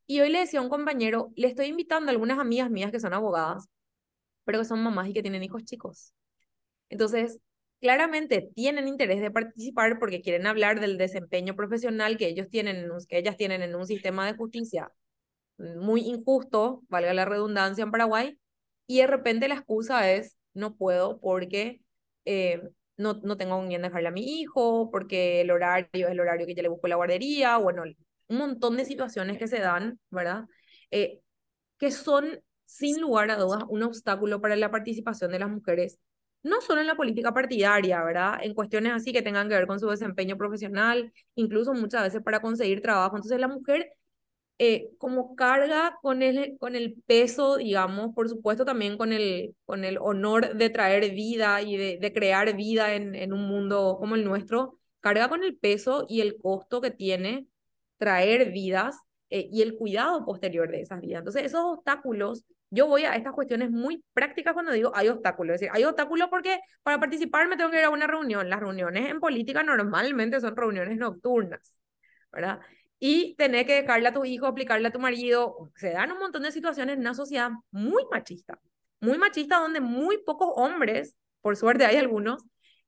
Y 0.05 0.19
hoy 0.19 0.29
le 0.29 0.39
decía 0.39 0.59
a 0.59 0.63
un 0.63 0.69
compañero, 0.69 1.31
le 1.35 1.47
estoy 1.47 1.67
invitando 1.67 2.09
a 2.09 2.11
algunas 2.11 2.39
amigas 2.39 2.69
mías 2.69 2.91
que 2.91 2.99
son 2.99 3.13
abogadas, 3.13 3.67
pero 4.45 4.59
que 4.59 4.65
son 4.65 4.83
mamás 4.83 5.07
y 5.09 5.13
que 5.13 5.21
tienen 5.21 5.43
hijos 5.43 5.63
chicos. 5.65 6.13
Entonces, 6.89 7.39
claramente 7.81 8.49
tienen 8.55 8.87
interés 8.87 9.21
de 9.21 9.31
participar 9.31 9.99
porque 9.99 10.21
quieren 10.21 10.47
hablar 10.47 10.79
del 10.79 10.97
desempeño 10.97 11.55
profesional 11.55 12.17
que 12.17 12.27
ellos 12.27 12.49
tienen, 12.49 12.89
que 13.09 13.17
ellas 13.17 13.37
tienen 13.37 13.61
en 13.61 13.75
un 13.75 13.85
sistema 13.87 14.25
de 14.25 14.37
justicia 14.37 14.91
muy 15.57 16.01
injusto, 16.01 16.83
valga 16.89 17.13
la 17.13 17.25
redundancia 17.25 17.83
en 17.83 17.91
Paraguay, 17.91 18.39
y 18.87 18.99
de 18.99 19.07
repente 19.07 19.47
la 19.47 19.55
excusa 19.55 20.11
es 20.11 20.37
no 20.53 20.75
puedo 20.75 21.19
porque 21.19 21.81
eh, 22.25 22.61
no, 22.97 23.15
no 23.23 23.37
tengo 23.37 23.57
con 23.57 23.67
quién 23.67 23.81
dejarle 23.81 24.09
a 24.09 24.11
mi 24.11 24.41
hijo, 24.41 24.89
porque 24.91 25.41
el 25.41 25.51
horario 25.51 25.89
es 25.91 26.11
el 26.11 26.19
horario 26.19 26.45
que 26.45 26.55
ya 26.55 26.63
le 26.63 26.69
busco 26.69 26.87
la 26.87 26.95
guardería, 26.95 27.57
bueno, 27.57 27.83
un 28.33 28.39
montón 28.39 28.77
de 28.77 28.85
situaciones 28.85 29.37
que 29.37 29.47
se 29.47 29.59
dan, 29.59 29.99
¿verdad? 30.09 30.45
Eh, 30.91 31.21
que 31.77 31.91
son, 31.91 32.41
sin 32.65 33.01
lugar 33.01 33.31
a 33.31 33.37
dudas, 33.37 33.63
un 33.69 33.83
obstáculo 33.83 34.41
para 34.41 34.55
la 34.55 34.71
participación 34.71 35.31
de 35.31 35.39
las 35.39 35.49
mujeres, 35.49 35.99
no 36.43 36.61
solo 36.61 36.81
en 36.81 36.87
la 36.87 36.95
política 36.95 37.33
partidaria, 37.33 38.03
¿verdad? 38.03 38.39
En 38.41 38.53
cuestiones 38.53 38.93
así 38.93 39.13
que 39.13 39.21
tengan 39.21 39.49
que 39.49 39.55
ver 39.55 39.67
con 39.67 39.79
su 39.79 39.87
desempeño 39.89 40.37
profesional, 40.37 41.13
incluso 41.35 41.73
muchas 41.73 42.03
veces 42.03 42.21
para 42.23 42.41
conseguir 42.41 42.81
trabajo. 42.81 43.15
Entonces 43.15 43.39
la 43.39 43.47
mujer 43.47 43.91
eh, 44.59 44.89
como 44.97 45.35
carga 45.35 45.97
con 46.01 46.21
el, 46.21 46.57
con 46.59 46.75
el 46.75 46.95
peso, 47.05 47.57
digamos, 47.57 48.13
por 48.15 48.29
supuesto 48.29 48.65
también 48.65 48.97
con 48.97 49.13
el, 49.13 49.55
con 49.65 49.83
el 49.85 49.97
honor 49.99 50.55
de 50.55 50.69
traer 50.69 51.11
vida 51.13 51.61
y 51.61 51.77
de, 51.77 51.97
de 51.99 52.13
crear 52.13 52.55
vida 52.55 52.93
en, 52.95 53.15
en 53.15 53.33
un 53.33 53.47
mundo 53.47 53.97
como 53.99 54.15
el 54.15 54.23
nuestro, 54.25 54.79
carga 55.01 55.29
con 55.29 55.43
el 55.43 55.57
peso 55.57 56.05
y 56.09 56.21
el 56.21 56.37
costo 56.37 56.81
que 56.81 56.91
tiene 56.91 57.47
traer 58.03 58.51
vidas 58.51 58.97
eh, 59.29 59.47
y 59.49 59.61
el 59.61 59.77
cuidado 59.77 60.25
posterior 60.25 60.69
de 60.69 60.81
esas 60.81 60.99
vidas. 60.99 61.19
Entonces, 61.19 61.43
esos 61.45 61.61
obstáculos, 61.63 62.43
yo 62.69 62.87
voy 62.87 63.05
a 63.05 63.15
estas 63.15 63.31
cuestiones 63.33 63.71
muy 63.71 64.03
prácticas 64.13 64.53
cuando 64.53 64.73
digo 64.73 64.91
hay 64.93 65.07
obstáculos. 65.07 65.55
Es 65.55 65.61
decir, 65.61 65.71
hay 65.73 65.85
obstáculos 65.85 66.27
porque 66.29 66.59
para 66.83 66.99
participar 66.99 67.47
me 67.47 67.55
tengo 67.55 67.71
que 67.71 67.79
ir 67.79 67.85
a 67.85 67.89
una 67.89 68.07
reunión. 68.07 68.49
Las 68.49 68.59
reuniones 68.59 69.09
en 69.09 69.19
política 69.21 69.63
normalmente 69.63 70.41
son 70.41 70.55
reuniones 70.55 70.97
nocturnas, 70.97 71.77
¿verdad? 72.31 72.59
y 73.05 73.35
tener 73.35 73.65
que 73.65 73.81
dejarle 73.81 74.07
a 74.07 74.13
tu 74.13 74.23
hijo, 74.23 74.45
aplicarle 74.45 74.87
a 74.87 74.91
tu 74.91 74.99
marido. 74.99 75.71
Se 75.75 75.91
dan 75.91 76.13
un 76.13 76.19
montón 76.19 76.43
de 76.43 76.53
situaciones 76.53 76.95
en 76.95 77.01
una 77.01 77.13
sociedad 77.13 77.51
muy 77.69 78.01
machista, 78.09 78.59
muy 79.01 79.17
machista 79.17 79.57
donde 79.59 79.81
muy 79.81 80.19
pocos 80.19 80.49
hombres, 80.55 81.17
por 81.41 81.57
suerte 81.57 81.85
hay 81.85 81.97
algunos, 81.97 82.45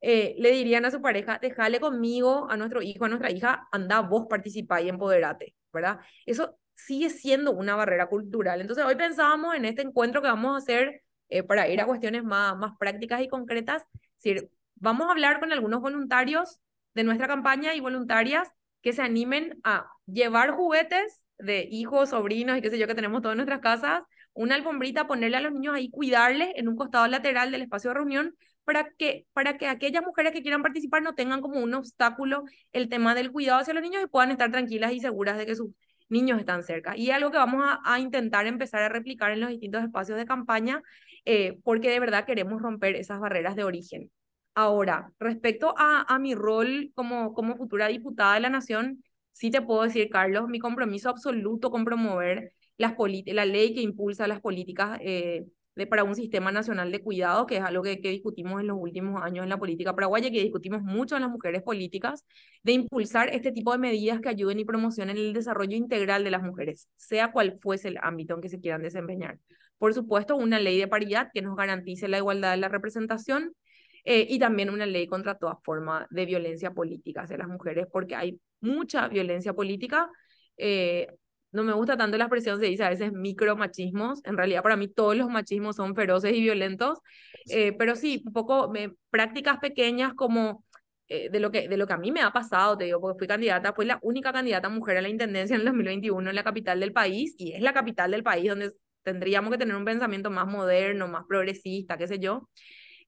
eh, 0.08 0.36
le 0.38 0.52
dirían 0.52 0.86
a 0.86 0.92
su 0.92 1.02
pareja, 1.02 1.40
déjale 1.42 1.80
conmigo, 1.80 2.48
a 2.48 2.58
nuestro 2.58 2.84
hijo, 2.84 3.06
a 3.06 3.10
nuestra 3.10 3.32
hija, 3.32 3.68
anda 3.72 4.02
vos, 4.02 4.28
participa 4.30 4.80
y 4.80 4.88
empoderate, 4.88 5.56
¿verdad? 5.74 6.00
Eso 6.28 6.60
sigue 6.76 7.10
siendo 7.10 7.54
una 7.54 7.76
barrera 7.76 8.06
cultural. 8.06 8.62
Entonces 8.62 8.86
hoy 8.86 8.96
pensábamos 8.96 9.56
en 9.56 9.66
este 9.66 9.82
encuentro 9.82 10.22
que 10.22 10.28
vamos 10.28 10.54
a 10.54 10.58
hacer 10.58 11.02
eh, 11.30 11.42
para 11.42 11.68
ir 11.70 11.82
a 11.82 11.88
cuestiones 11.88 12.24
más, 12.24 12.56
más 12.56 12.78
prácticas 12.78 13.20
y 13.22 13.28
concretas, 13.28 13.82
es 13.94 14.24
decir, 14.24 14.52
vamos 14.76 15.08
a 15.08 15.12
hablar 15.12 15.40
con 15.40 15.52
algunos 15.52 15.82
voluntarios 15.82 16.60
de 16.94 17.04
nuestra 17.04 17.28
campaña 17.28 17.74
y 17.74 17.80
voluntarias 17.80 18.48
que 18.84 18.94
se 18.94 19.02
animen 19.02 19.60
a 19.64 19.88
llevar 20.06 20.52
juguetes 20.52 21.26
de 21.40 21.68
hijos, 21.72 22.10
sobrinos 22.12 22.60
y 22.60 22.62
qué 22.62 22.70
sé 22.70 22.78
yo 22.78 22.86
que 22.86 22.94
tenemos 22.94 23.24
todas 23.24 23.38
nuestras 23.38 23.60
casas, 23.60 24.04
una 24.34 24.54
alfombrita, 24.54 25.08
ponerle 25.08 25.38
a 25.38 25.42
los 25.42 25.52
niños 25.52 25.74
ahí, 25.74 25.90
cuidarles 25.90 26.50
en 26.58 26.68
un 26.68 26.76
costado 26.76 27.08
lateral 27.08 27.50
del 27.50 27.64
espacio 27.64 27.90
de 27.90 27.96
reunión 27.96 28.36
para 28.66 28.90
que, 28.98 29.28
para 29.34 29.58
que 29.58 29.68
aquellas 29.68 30.04
mujeres 30.04 30.34
que 30.34 30.42
quieran 30.42 30.64
participar 30.64 31.02
no 31.02 31.16
tengan 31.16 31.42
como 31.42 31.62
un 31.62 31.74
obstáculo 31.74 32.44
el 32.74 32.90
tema 32.90 33.16
del 33.16 33.32
cuidado 33.32 33.60
hacia 33.60 33.74
los 33.74 33.84
niños 33.84 34.04
y 34.04 34.08
puedan 34.08 34.32
estar 34.32 34.52
tranquilas 34.52 34.92
y 34.94 35.00
seguras 35.00 35.38
de 35.38 35.46
que 35.46 35.56
sus 35.56 35.70
niños 36.10 36.40
están 36.40 36.64
cerca. 36.64 36.98
Y 36.98 37.12
algo 37.12 37.32
que 37.32 37.38
vamos 37.38 37.64
a, 37.84 38.00
intentar 38.00 38.48
empezar 38.48 38.82
a 38.84 38.90
replicar 38.90 39.32
en 39.32 39.40
los 39.42 39.50
distintos 39.50 39.84
espacios 39.84 40.18
de 40.18 40.26
campaña, 40.26 40.82
eh, 41.26 41.58
porque 41.64 41.90
de 41.90 42.00
verdad 42.00 42.26
queremos 42.26 42.62
romper 42.62 42.96
esas 42.96 43.20
barreras 43.20 43.56
de 43.56 43.64
origen. 43.64 44.12
Ahora, 44.54 45.12
respecto 45.20 45.74
a, 45.78 46.06
a 46.08 46.20
mi 46.20 46.36
rol 46.36 46.92
como, 46.96 47.34
como 47.34 47.56
futura 47.58 47.88
diputada 47.88 48.36
de 48.36 48.40
la 48.42 48.50
Nación, 48.50 49.04
sí 49.32 49.52
te 49.52 49.62
puedo 49.62 49.84
decir, 49.84 50.10
Carlos, 50.10 50.48
mi 50.48 50.60
compromiso 50.60 51.10
absoluto 51.10 51.72
con 51.72 51.86
promover 51.86 52.54
las 52.78 52.96
la 53.28 53.46
ley 53.46 53.74
que 53.74 53.82
impulsa 53.82 54.28
las 54.28 54.42
políticas 54.42 55.00
eh, 55.02 55.46
para 55.88 56.06
un 56.06 56.16
sistema 56.16 56.52
nacional 56.52 56.92
de 56.92 57.02
cuidado, 57.02 57.46
que 57.46 57.58
es 57.58 57.64
algo 57.64 57.84
que, 57.84 58.00
que, 58.00 58.10
discutimos 58.10 58.62
en 58.62 58.68
los 58.68 58.78
últimos 58.80 59.22
años 59.22 59.44
en 59.44 59.50
la 59.50 59.58
política 59.58 59.94
paraguaya, 59.94 60.32
que 60.32 60.42
discutimos 60.42 60.82
mucho 60.82 61.16
en 61.16 61.24
las 61.24 61.32
mujeres 61.32 61.62
políticas, 61.64 62.26
de 62.64 62.72
impulsar 62.72 63.30
este 63.30 63.52
tipo 63.52 63.74
de 63.74 63.78
medidas 63.78 64.22
que 64.22 64.30
ayuden 64.30 64.60
y 64.60 64.66
promocionen 64.66 65.18
el 65.18 65.34
desarrollo 65.34 65.76
integral 65.76 66.24
de 66.24 66.32
las 66.32 66.44
mujeres, 66.44 66.88
sea 66.96 67.32
cual 67.32 67.60
fuese 67.62 67.90
el 67.90 67.98
ámbito 68.02 68.36
en 68.36 68.42
que 68.42 68.50
se 68.50 68.60
quieran 68.60 68.82
desempeñar. 68.82 69.38
Por 69.78 69.94
supuesto, 69.94 70.38
una 70.38 70.60
ley 70.60 70.80
de 70.80 70.88
paridad 70.88 71.30
que 71.34 71.42
nos 71.42 71.58
garantice 71.58 72.08
la 72.08 72.18
igualdad 72.18 72.52
de 72.52 72.58
la 72.58 72.70
representación, 72.70 73.54
eh, 74.06 74.28
y 74.30 74.38
también 74.40 74.70
una 74.70 74.86
ley 74.86 75.08
contra 75.08 75.36
toda 75.38 75.58
forma 75.64 76.08
de 76.12 76.26
violencia 76.26 76.72
política 76.72 77.24
hacia 77.24 77.38
las 77.38 77.48
mujeres, 77.48 77.88
porque 77.92 78.16
hay 78.16 78.40
mucha 78.62 79.08
violencia 79.08 79.54
política. 79.54 80.10
Eh, 80.58 81.08
no 81.56 81.64
me 81.64 81.74
gusta 81.74 81.98
tanto 81.98 82.18
la 82.18 82.26
expresión, 82.26 82.60
se 82.60 82.68
dice 82.68 82.84
a 82.84 82.90
veces 82.90 83.12
micromachismos. 83.14 84.22
En 84.26 84.38
realidad, 84.38 84.64
para 84.64 84.76
mí 84.76 84.88
todos 84.88 85.16
los 85.16 85.30
machismos 85.30 85.76
son 85.76 85.96
feroces 85.96 86.34
y 86.34 86.42
violentos. 86.42 87.00
Eh, 87.50 87.74
pero 87.78 87.96
sí, 87.96 88.24
un 88.26 88.34
poco 88.34 88.72
prácticas 89.10 89.60
pequeñas 89.60 90.14
como 90.14 90.64
de, 91.08 91.40
lo 91.40 91.52
que, 91.52 91.68
de 91.68 91.78
lo 91.78 91.86
que 91.88 91.94
a 91.94 91.98
mí 91.98 92.12
me 92.12 92.22
ha 92.22 92.32
pasado, 92.32 92.78
te 92.78 92.86
digo, 92.86 93.00
porque 93.00 93.20
fui 93.20 93.28
candidata, 93.28 93.74
fui 93.74 93.86
la 93.86 94.00
única 94.02 94.34
candidata 94.34 94.70
mujer 94.70 94.98
a 94.98 95.02
la 95.02 95.10
intendencia 95.10 95.56
en 95.56 95.62
el 95.62 95.66
2021 95.68 96.30
en 96.30 96.36
la 96.36 96.44
capital 96.44 96.80
del 96.80 96.94
país, 96.94 97.36
y 97.38 97.54
es 97.54 97.62
la 97.62 97.74
capital 97.74 98.12
del 98.12 98.24
país 98.24 98.50
donde 98.50 98.72
tendríamos 99.04 99.52
que 99.52 99.58
tener 99.58 99.76
un 99.76 99.86
pensamiento 99.86 100.32
más 100.32 100.48
moderno, 100.48 101.08
más 101.08 101.26
progresista, 101.28 101.98
qué 101.98 102.08
sé 102.08 102.20
yo. 102.20 102.50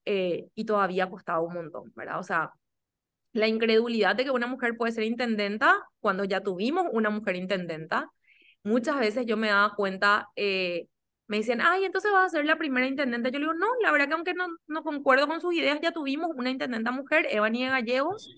Eh, 0.06 0.48
y 0.56 0.66
todavía 0.66 1.06
ha 1.06 1.10
costado 1.10 1.44
un 1.44 1.54
montón, 1.54 1.92
¿verdad? 1.96 2.20
O 2.20 2.24
sea, 2.24 2.52
la 3.34 3.48
incredulidad 3.48 4.16
de 4.16 4.24
que 4.24 4.32
una 4.32 4.48
mujer 4.48 4.78
puede 4.78 4.94
ser 4.94 5.04
intendenta 5.04 5.76
cuando 6.00 6.24
ya 6.24 6.42
tuvimos 6.42 6.86
una 6.94 7.10
mujer 7.10 7.36
intendenta. 7.36 8.10
Muchas 8.68 9.00
veces 9.00 9.26
yo 9.26 9.38
me 9.38 9.48
daba 9.48 9.76
cuenta, 9.76 10.30
eh, 10.36 10.88
me 11.28 11.38
decían, 11.38 11.62
ay, 11.62 11.86
entonces 11.86 12.12
vas 12.12 12.26
a 12.26 12.38
ser 12.38 12.46
la 12.46 12.58
primera 12.58 12.86
intendente. 12.86 13.32
Yo 13.32 13.40
le 13.40 13.46
digo, 13.46 13.54
no, 13.54 13.68
la 13.82 13.92
verdad 13.92 14.08
que 14.08 14.14
aunque 14.14 14.34
no, 14.34 14.48
no 14.68 14.84
concuerdo 14.84 15.28
con 15.28 15.40
sus 15.40 15.54
ideas, 15.54 15.80
ya 15.82 15.92
tuvimos 15.92 16.32
una 16.36 16.50
intendenta 16.50 16.92
mujer, 16.92 17.28
Eva 17.30 17.50
Niega 17.50 17.72
Gallegos, 17.72 18.30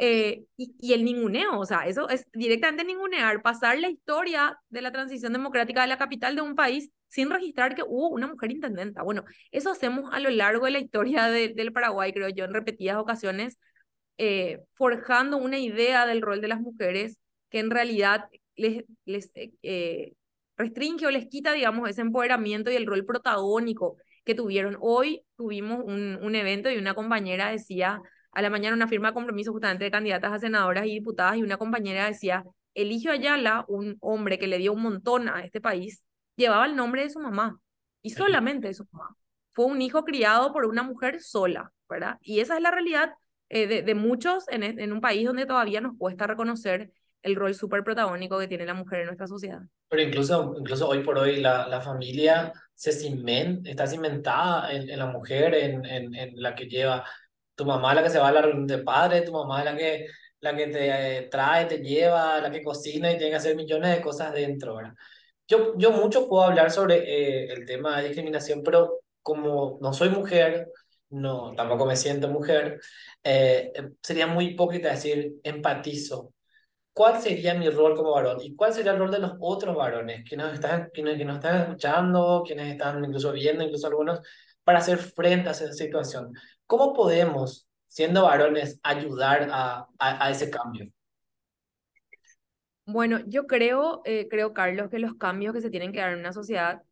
eh, 0.00 0.44
y, 0.56 0.74
y, 0.80 0.92
el 0.94 1.04
ninguneo, 1.04 1.58
o 1.58 1.66
sea, 1.66 1.86
eso 1.86 2.08
es 2.08 2.26
directamente 2.32 2.84
ningunear, 2.84 3.42
pasar 3.42 3.78
la 3.78 3.90
historia 3.90 4.58
de 4.70 4.82
la 4.82 4.90
transición 4.92 5.32
democrática 5.32 5.82
de 5.82 5.88
la 5.88 5.98
capital 5.98 6.34
de 6.34 6.40
un 6.42 6.54
país 6.56 6.90
sin 7.08 7.30
registrar 7.30 7.74
que 7.74 7.82
hubo 7.82 8.08
una 8.08 8.26
mujer 8.26 8.50
intendenta. 8.50 9.02
Bueno, 9.02 9.24
eso 9.52 9.70
hacemos 9.70 10.10
a 10.12 10.20
lo 10.20 10.30
largo 10.30 10.64
de 10.64 10.72
la 10.72 10.78
historia 10.80 11.26
del 11.26 11.72
Paraguay, 11.72 12.12
creo 12.12 12.28
yo, 12.30 12.44
en 12.44 12.54
repetidas 12.54 12.96
ocasiones, 12.96 13.58
eh, 14.16 14.60
forjando 14.74 15.36
una 15.36 15.58
idea 15.58 16.06
del 16.06 16.22
rol 16.22 16.40
de 16.40 16.48
las 16.48 16.60
mujeres 16.60 17.18
que 17.50 17.58
en 17.58 17.70
realidad 17.70 18.26
les, 18.60 18.84
les 19.04 19.30
eh, 19.62 20.12
restringe 20.56 21.06
o 21.06 21.10
les 21.10 21.26
quita, 21.26 21.52
digamos, 21.52 21.88
ese 21.88 22.02
empoderamiento 22.02 22.70
y 22.70 22.76
el 22.76 22.86
rol 22.86 23.04
protagónico 23.04 23.96
que 24.24 24.34
tuvieron. 24.34 24.76
Hoy 24.80 25.22
tuvimos 25.36 25.80
un, 25.84 26.18
un 26.22 26.34
evento 26.34 26.70
y 26.70 26.76
una 26.76 26.94
compañera 26.94 27.50
decía, 27.50 28.00
a 28.32 28.42
la 28.42 28.50
mañana 28.50 28.76
una 28.76 28.88
firma 28.88 29.08
de 29.08 29.14
compromiso 29.14 29.52
justamente 29.52 29.84
de 29.84 29.90
candidatas 29.90 30.32
a 30.32 30.38
senadoras 30.38 30.86
y 30.86 30.90
diputadas 30.90 31.36
y 31.36 31.42
una 31.42 31.56
compañera 31.56 32.06
decía, 32.06 32.44
Eligio 32.74 33.10
Ayala, 33.12 33.64
un 33.68 33.96
hombre 34.00 34.38
que 34.38 34.46
le 34.46 34.58
dio 34.58 34.72
un 34.72 34.82
montón 34.82 35.28
a 35.28 35.42
este 35.44 35.60
país, 35.60 36.04
llevaba 36.36 36.66
el 36.66 36.76
nombre 36.76 37.02
de 37.02 37.10
su 37.10 37.18
mamá 37.18 37.58
y 38.02 38.10
solamente 38.10 38.68
de 38.68 38.74
su 38.74 38.86
mamá. 38.92 39.16
Fue 39.52 39.64
un 39.64 39.82
hijo 39.82 40.04
criado 40.04 40.52
por 40.52 40.66
una 40.66 40.82
mujer 40.82 41.20
sola, 41.20 41.72
¿verdad? 41.88 42.18
Y 42.22 42.40
esa 42.40 42.56
es 42.56 42.62
la 42.62 42.70
realidad 42.70 43.14
eh, 43.48 43.66
de, 43.66 43.82
de, 43.82 43.94
muchos 43.94 44.46
en, 44.48 44.62
en, 44.62 44.92
un 44.92 45.00
país 45.00 45.26
donde 45.26 45.44
todavía 45.44 45.80
nos 45.80 45.96
cuesta 45.98 46.26
reconocer 46.28 46.92
el 47.22 47.36
rol 47.36 47.54
súper 47.54 47.84
protagónico 47.84 48.38
que 48.38 48.48
tiene 48.48 48.66
la 48.66 48.74
mujer 48.74 49.00
en 49.00 49.06
nuestra 49.06 49.26
sociedad. 49.26 49.60
Pero 49.88 50.02
incluso, 50.02 50.54
incluso 50.58 50.88
hoy 50.88 51.02
por 51.02 51.18
hoy 51.18 51.40
la, 51.40 51.66
la 51.68 51.80
familia 51.80 52.52
se 52.74 52.92
cimen, 52.92 53.62
está 53.64 53.86
cimentada 53.86 54.72
en, 54.72 54.88
en, 54.88 54.98
la 54.98 55.06
mujer, 55.06 55.54
en, 55.54 55.84
en, 55.84 56.14
en 56.14 56.42
la 56.42 56.54
que 56.54 56.66
lleva 56.66 57.04
Tu 57.56 57.64
mamá 57.66 57.94
la 57.94 58.02
que 58.02 58.10
se 58.10 58.18
va 58.18 58.28
a 58.28 58.32
la 58.32 58.42
reunión 58.42 58.66
de 58.66 58.78
padres, 58.78 59.24
tu 59.24 59.32
mamá 59.32 59.60
es 59.60 59.64
la 59.66 59.76
que, 59.76 60.06
la 60.40 60.56
que 60.56 60.66
te 60.68 61.18
eh, 61.18 61.28
trae, 61.30 61.66
te 61.66 61.78
lleva, 61.78 62.40
la 62.40 62.50
que 62.50 62.62
cocina 62.62 63.10
y 63.12 63.16
tiene 63.18 63.30
que 63.30 63.36
hacer 63.36 63.56
millones 63.56 63.96
de 63.96 64.02
cosas 64.02 64.32
dentro, 64.34 64.76
¿verdad? 64.76 64.94
Yo, 65.48 65.76
yo 65.78 65.90
mucho 65.92 66.28
puedo 66.28 66.44
hablar 66.44 66.70
sobre 66.70 66.96
eh, 67.46 67.52
el 67.52 67.66
tema 67.66 67.98
de 67.98 68.08
discriminación, 68.08 68.62
pero 68.64 69.00
como 69.22 69.78
no 69.82 69.92
soy 69.92 70.10
mujer, 70.10 70.68
no, 71.10 71.54
tampoco 71.56 71.86
me 71.86 71.96
siento 71.96 72.28
mujer, 72.28 72.80
eh, 73.24 73.72
sería 74.02 74.26
muy 74.26 74.46
hipócrita 74.48 74.90
decir 74.90 75.34
empatizo. 75.42 76.32
¿Cuál 76.92 77.20
sería 77.20 77.54
mi 77.54 77.68
rol 77.70 77.94
como 77.94 78.12
varón? 78.12 78.38
¿Y 78.42 78.54
cuál 78.54 78.72
sería 78.72 78.92
el 78.92 78.98
rol 78.98 79.10
de 79.10 79.20
los 79.20 79.32
otros 79.40 79.76
varones 79.76 80.28
que 80.28 80.36
nos 80.36 80.52
están, 80.52 80.90
que 80.92 81.02
que 81.02 81.24
nos 81.24 81.36
están 81.36 81.62
escuchando, 81.62 82.42
quienes 82.44 82.72
están 82.72 83.04
incluso 83.04 83.32
viendo, 83.32 83.64
incluso 83.64 83.86
algunos, 83.86 84.20
para 84.64 84.78
hacer 84.80 84.98
frente 84.98 85.48
a 85.48 85.52
esa 85.52 85.72
situación? 85.72 86.32
¿Cómo 86.66 86.92
podemos, 86.92 87.68
siendo 87.86 88.24
varones, 88.24 88.80
ayudar 88.82 89.48
a, 89.50 89.86
a, 89.98 90.26
a 90.26 90.30
ese 90.30 90.50
cambio? 90.50 90.90
Bueno, 92.86 93.20
yo 93.26 93.46
creo, 93.46 94.02
eh, 94.04 94.26
creo, 94.28 94.52
Carlos, 94.52 94.90
que 94.90 94.98
los 94.98 95.14
cambios 95.14 95.54
que 95.54 95.60
se 95.60 95.70
tienen 95.70 95.92
que 95.92 96.00
dar 96.00 96.12
en 96.12 96.18
una 96.18 96.32
sociedad, 96.32 96.82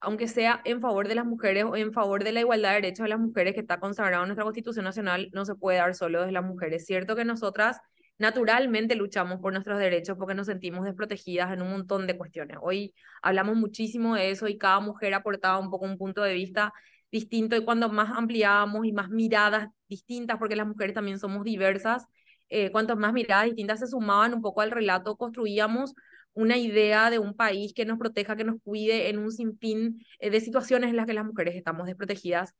aunque 0.00 0.28
sea 0.28 0.60
en 0.64 0.80
favor 0.82 1.08
de 1.08 1.14
las 1.14 1.24
mujeres 1.24 1.64
o 1.64 1.76
en 1.76 1.92
favor 1.92 2.24
de 2.24 2.32
la 2.32 2.40
igualdad 2.40 2.70
de 2.70 2.74
derechos 2.76 3.04
de 3.04 3.10
las 3.10 3.18
mujeres 3.20 3.54
que 3.54 3.60
está 3.60 3.80
consagrado 3.80 4.22
en 4.24 4.28
nuestra 4.28 4.44
Constitución 4.44 4.84
Nacional, 4.84 5.30
no 5.32 5.44
se 5.46 5.54
puede 5.54 5.78
dar 5.78 5.94
solo 5.94 6.20
desde 6.20 6.32
las 6.32 6.44
mujeres. 6.44 6.84
Cierto 6.84 7.16
que 7.16 7.24
nosotras 7.24 7.80
naturalmente 8.20 8.94
luchamos 8.94 9.40
por 9.40 9.52
nuestros 9.52 9.78
derechos 9.78 10.16
porque 10.18 10.34
nos 10.34 10.46
sentimos 10.46 10.84
desprotegidas 10.84 11.52
en 11.52 11.62
un 11.62 11.70
montón 11.70 12.06
de 12.06 12.16
cuestiones. 12.16 12.58
Hoy 12.60 12.94
hablamos 13.22 13.56
muchísimo 13.56 14.14
de 14.14 14.30
eso 14.30 14.46
y 14.46 14.58
cada 14.58 14.78
mujer 14.80 15.14
aportaba 15.14 15.58
un 15.58 15.70
poco 15.70 15.86
un 15.86 15.96
punto 15.98 16.22
de 16.22 16.34
vista 16.34 16.72
distinto 17.10 17.56
y 17.56 17.64
cuando 17.64 17.88
más 17.88 18.10
ampliábamos 18.16 18.84
y 18.86 18.92
más 18.92 19.08
miradas 19.08 19.68
distintas, 19.88 20.38
porque 20.38 20.54
las 20.54 20.66
mujeres 20.66 20.94
también 20.94 21.18
somos 21.18 21.44
diversas, 21.44 22.06
eh, 22.50 22.70
cuantas 22.70 22.98
más 22.98 23.12
miradas 23.14 23.46
distintas 23.46 23.80
se 23.80 23.86
sumaban 23.86 24.34
un 24.34 24.42
poco 24.42 24.60
al 24.60 24.70
relato, 24.70 25.16
construíamos 25.16 25.94
una 26.34 26.58
idea 26.58 27.10
de 27.10 27.18
un 27.18 27.34
país 27.34 27.72
que 27.74 27.86
nos 27.86 27.98
proteja, 27.98 28.36
que 28.36 28.44
nos 28.44 28.60
cuide 28.62 29.08
en 29.08 29.18
un 29.18 29.32
sinfín 29.32 30.04
eh, 30.18 30.30
de 30.30 30.40
situaciones 30.40 30.90
en 30.90 30.96
las 30.96 31.06
que 31.06 31.14
las 31.14 31.24
mujeres 31.24 31.56
estamos 31.56 31.86
desprotegidas. 31.86 32.54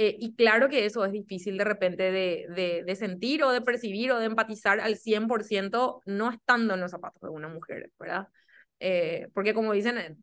Eh, 0.00 0.16
y 0.18 0.36
claro 0.36 0.68
que 0.68 0.86
eso 0.86 1.04
es 1.04 1.10
difícil 1.10 1.58
de 1.58 1.64
repente 1.64 2.12
de, 2.12 2.46
de, 2.54 2.84
de, 2.86 2.94
sentir 2.94 3.42
o 3.42 3.50
de 3.50 3.60
percibir 3.60 4.12
o 4.12 4.18
de 4.20 4.26
empatizar 4.26 4.78
al 4.78 4.96
100% 4.96 6.02
no 6.06 6.30
estando 6.30 6.74
en 6.74 6.80
los 6.80 6.92
zapatos 6.92 7.20
de 7.20 7.30
una 7.30 7.48
mujer, 7.48 7.90
¿verdad? 7.98 8.28
Eh, 8.78 9.28
porque 9.34 9.54
como 9.54 9.72
dicen, 9.72 9.98
eh, 9.98 10.16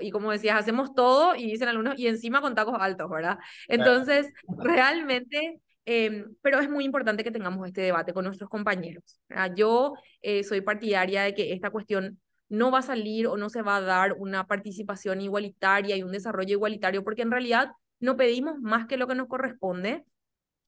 y 0.00 0.12
como 0.12 0.30
decías, 0.30 0.60
hacemos 0.60 0.94
todo 0.94 1.34
y 1.34 1.50
dicen 1.50 1.68
algunos, 1.68 1.98
y 1.98 2.06
encima 2.06 2.40
con 2.40 2.54
tacos 2.54 2.76
altos, 2.78 3.10
¿verdad? 3.10 3.38
Entonces, 3.66 4.32
realmente 4.58 5.60
eh, 5.86 6.24
pero 6.42 6.58
es 6.58 6.68
muy 6.68 6.84
importante 6.84 7.22
que 7.22 7.30
tengamos 7.30 7.66
este 7.66 7.80
debate 7.80 8.12
con 8.12 8.24
nuestros 8.24 8.50
compañeros. 8.50 9.20
Yo 9.54 9.94
eh, 10.20 10.42
soy 10.42 10.60
partidaria 10.60 11.22
de 11.22 11.34
que 11.34 11.52
esta 11.52 11.70
cuestión 11.70 12.20
no 12.48 12.72
va 12.72 12.80
a 12.80 12.82
salir 12.82 13.28
o 13.28 13.36
no 13.36 13.48
se 13.48 13.62
va 13.62 13.76
a 13.76 13.80
dar 13.80 14.14
una 14.14 14.46
participación 14.46 15.20
igualitaria 15.20 15.96
y 15.96 16.02
un 16.02 16.12
desarrollo 16.12 16.52
igualitario, 16.52 17.04
porque 17.04 17.22
en 17.22 17.30
realidad 17.30 17.70
no 18.00 18.16
pedimos 18.16 18.58
más 18.60 18.86
que 18.86 18.96
lo 18.96 19.06
que 19.06 19.14
nos 19.14 19.28
corresponde, 19.28 20.04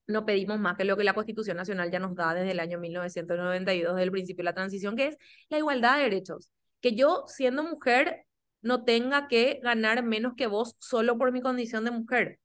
no 0.06 0.24
pedimos 0.24 0.58
más 0.58 0.76
que 0.76 0.84
lo 0.84 0.96
que 0.96 1.04
la 1.04 1.14
Constitución 1.14 1.56
Nacional 1.56 1.90
ya 1.90 1.98
nos 1.98 2.14
da 2.14 2.34
desde 2.34 2.52
el 2.52 2.60
año 2.60 2.78
1992, 2.78 3.94
desde 3.94 4.04
el 4.04 4.10
principio 4.10 4.42
de 4.42 4.44
la 4.44 4.54
transición, 4.54 4.96
que 4.96 5.08
es 5.08 5.18
la 5.48 5.58
igualdad 5.58 5.96
de 5.98 6.04
derechos. 6.04 6.50
Que 6.80 6.94
yo, 6.94 7.24
siendo 7.26 7.62
mujer, 7.62 8.24
no 8.62 8.84
tenga 8.84 9.28
que 9.28 9.60
ganar 9.62 10.02
menos 10.02 10.34
que 10.34 10.46
vos 10.46 10.76
solo 10.78 11.18
por 11.18 11.32
mi 11.32 11.42
condición 11.42 11.84
de 11.84 11.90
mujer, 11.90 12.40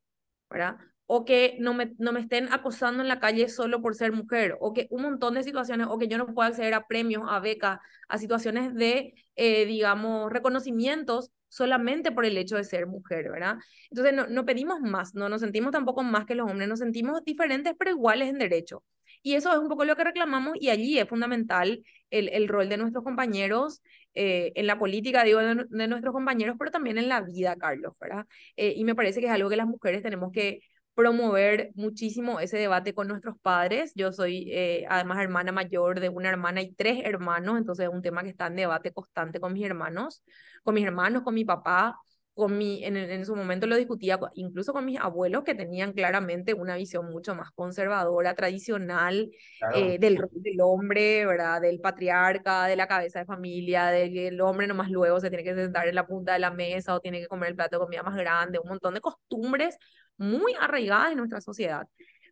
¿verdad? 0.49 0.77
o 1.05 1.25
que 1.25 1.57
no 1.59 1.73
me, 1.73 1.93
no 1.97 2.11
me 2.11 2.21
estén 2.21 2.51
acosando 2.51 3.01
en 3.01 3.07
la 3.07 3.19
calle 3.19 3.49
solo 3.49 3.81
por 3.81 3.95
ser 3.95 4.11
mujer, 4.11 4.57
o 4.59 4.73
que 4.73 4.87
un 4.89 5.03
montón 5.03 5.35
de 5.35 5.43
situaciones, 5.43 5.87
o 5.89 5.97
que 5.97 6.07
yo 6.07 6.17
no 6.17 6.33
pueda 6.33 6.49
acceder 6.49 6.73
a 6.73 6.87
premios, 6.87 7.23
a 7.29 7.39
becas, 7.39 7.79
a 8.07 8.17
situaciones 8.17 8.73
de, 8.73 9.13
eh, 9.35 9.65
digamos, 9.65 10.31
reconocimientos 10.31 11.31
solamente 11.53 12.11
por 12.11 12.25
el 12.25 12.35
hecho 12.35 12.55
de 12.57 12.63
ser 12.63 12.87
mujer, 12.87 13.29
¿verdad? 13.29 13.57
Entonces 13.91 14.13
no, 14.15 14.25
no 14.27 14.43
pedimos 14.43 14.81
más, 14.81 15.13
no 15.13 15.29
nos 15.29 15.41
sentimos 15.41 15.71
tampoco 15.71 16.01
más 16.01 16.25
que 16.25 16.33
los 16.33 16.49
hombres, 16.49 16.67
nos 16.67 16.79
sentimos 16.79 17.23
diferentes 17.23 17.75
pero 17.77 17.91
iguales 17.91 18.29
en 18.29 18.39
derecho. 18.39 18.83
Y 19.21 19.35
eso 19.35 19.53
es 19.53 19.59
un 19.59 19.69
poco 19.69 19.85
lo 19.85 19.95
que 19.95 20.03
reclamamos 20.03 20.55
y 20.59 20.69
allí 20.69 20.97
es 20.97 21.07
fundamental 21.07 21.83
el, 22.09 22.29
el 22.29 22.47
rol 22.47 22.69
de 22.69 22.77
nuestros 22.77 23.03
compañeros 23.03 23.83
eh, 24.15 24.51
en 24.55 24.65
la 24.65 24.79
política, 24.79 25.23
digo, 25.23 25.39
de, 25.39 25.65
de, 25.69 25.87
nuestros 25.87 26.11
compañeros, 26.13 26.55
pero 26.57 26.71
también 26.71 26.97
en 26.97 27.07
la 27.07 27.21
vida, 27.21 27.55
Carlos, 27.55 27.93
¿verdad? 28.01 28.25
Eh, 28.57 28.73
y 28.75 28.83
me 28.83 28.95
parece 28.95 29.19
que 29.21 29.27
es 29.27 29.31
algo 29.31 29.49
que 29.49 29.55
las 29.55 29.67
mujeres 29.67 30.01
tenemos 30.01 30.31
que 30.31 30.61
promover 30.95 31.71
muchísimo 31.75 32.39
ese 32.39 32.57
debate 32.57 32.93
con 32.93 33.07
nuestros 33.07 33.37
padres. 33.41 33.93
Yo 33.95 34.11
soy 34.11 34.49
eh, 34.51 34.85
además 34.89 35.19
hermana 35.19 35.51
mayor 35.51 35.99
de 35.99 36.09
una 36.09 36.29
hermana 36.29 36.61
y 36.61 36.73
tres 36.73 36.99
hermanos, 37.03 37.57
entonces 37.57 37.87
es 37.87 37.93
un 37.93 38.01
tema 38.01 38.23
que 38.23 38.29
está 38.29 38.47
en 38.47 38.55
debate 38.55 38.91
constante 38.91 39.39
con 39.39 39.53
mis 39.53 39.65
hermanos, 39.65 40.23
con 40.63 40.75
mis 40.75 40.85
hermanos, 40.85 41.23
con 41.23 41.33
mi 41.33 41.45
papá, 41.45 41.97
con 42.35 42.57
mi, 42.57 42.83
en, 42.83 42.97
en 42.97 43.25
su 43.25 43.35
momento 43.35 43.67
lo 43.67 43.75
discutía 43.75 44.19
incluso 44.33 44.73
con 44.73 44.85
mis 44.85 44.99
abuelos 44.99 45.43
que 45.43 45.53
tenían 45.53 45.93
claramente 45.93 46.55
una 46.55 46.75
visión 46.75 47.11
mucho 47.11 47.35
más 47.35 47.51
conservadora, 47.51 48.33
tradicional, 48.33 49.29
claro. 49.59 49.77
eh, 49.77 49.97
del 49.99 50.17
rol 50.17 50.29
del 50.33 50.59
hombre, 50.61 51.25
¿verdad? 51.27 51.61
Del 51.61 51.79
patriarca, 51.79 52.65
de 52.65 52.75
la 52.75 52.87
cabeza 52.87 53.19
de 53.19 53.25
familia, 53.25 53.87
de 53.87 54.11
que 54.11 54.27
el 54.29 54.41
hombre 54.41 54.65
nomás 54.65 54.89
luego 54.89 55.19
se 55.19 55.29
tiene 55.29 55.43
que 55.43 55.53
sentar 55.53 55.87
en 55.87 55.95
la 55.95 56.07
punta 56.07 56.33
de 56.33 56.39
la 56.39 56.49
mesa 56.49 56.95
o 56.95 56.99
tiene 56.99 57.19
que 57.19 57.27
comer 57.27 57.49
el 57.49 57.55
plato 57.55 57.77
de 57.77 57.85
comida 57.85 58.01
más 58.01 58.15
grande, 58.15 58.59
un 58.59 58.69
montón 58.69 58.95
de 58.95 59.01
costumbres 59.01 59.77
muy 60.17 60.53
arraigadas 60.59 61.11
en 61.11 61.17
nuestra 61.17 61.41
sociedad, 61.41 61.87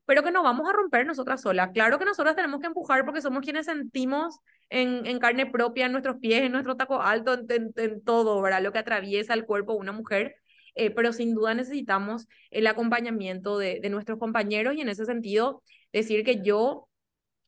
pero 0.05 0.23
que 0.23 0.31
no 0.31 0.43
vamos 0.43 0.67
a 0.69 0.73
romper 0.73 1.05
nosotras 1.05 1.41
solas. 1.41 1.69
Claro 1.73 1.99
que 1.99 2.05
nosotras 2.05 2.35
tenemos 2.35 2.59
que 2.59 2.67
empujar 2.67 3.05
porque 3.05 3.21
somos 3.21 3.43
quienes 3.43 3.65
sentimos 3.65 4.39
en, 4.69 5.05
en 5.05 5.19
carne 5.19 5.45
propia, 5.45 5.85
en 5.85 5.91
nuestros 5.91 6.17
pies, 6.17 6.43
en 6.43 6.51
nuestro 6.51 6.75
taco 6.77 7.01
alto, 7.01 7.33
en, 7.33 7.71
en, 7.75 8.03
todo, 8.03 8.41
¿verdad? 8.41 8.61
Lo 8.61 8.71
que 8.71 8.79
atraviesa 8.79 9.33
el 9.33 9.45
cuerpo 9.45 9.73
de 9.73 9.79
una 9.79 9.91
mujer. 9.91 10.35
Eh, 10.75 10.89
pero 10.89 11.11
sin 11.11 11.35
duda 11.35 11.53
necesitamos 11.53 12.27
el 12.49 12.65
acompañamiento 12.65 13.57
de, 13.57 13.79
de, 13.81 13.89
nuestros 13.89 14.17
compañeros 14.19 14.73
y 14.75 14.81
en 14.81 14.87
ese 14.87 15.05
sentido 15.05 15.63
decir 15.91 16.23
que 16.23 16.41
yo 16.41 16.87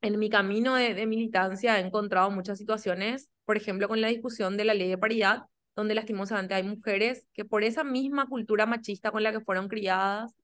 en 0.01 0.19
mi 0.19 0.29
camino 0.29 0.75
de, 0.75 0.93
de, 0.93 1.05
militancia 1.05 1.79
he 1.79 1.85
encontrado 1.85 2.29
muchas 2.31 2.57
situaciones, 2.57 3.29
por 3.45 3.55
ejemplo, 3.55 3.87
con 3.87 4.01
la 4.01 4.09
discusión 4.09 4.57
de 4.57 4.65
la 4.65 4.73
ley 4.73 4.89
de 4.89 4.97
paridad, 4.97 5.43
donde 5.75 5.95
lastimosamente 5.95 6.53
hay 6.53 6.63
mujeres 6.63 7.27
que 7.33 7.45
por 7.45 7.63
esa 7.63 7.83
misma 7.83 8.27
cultura 8.27 8.65
machista 8.65 9.11
con 9.11 9.23
la 9.23 9.31
que 9.31 9.41
fueron 9.41 9.67
criadas, 9.67 10.35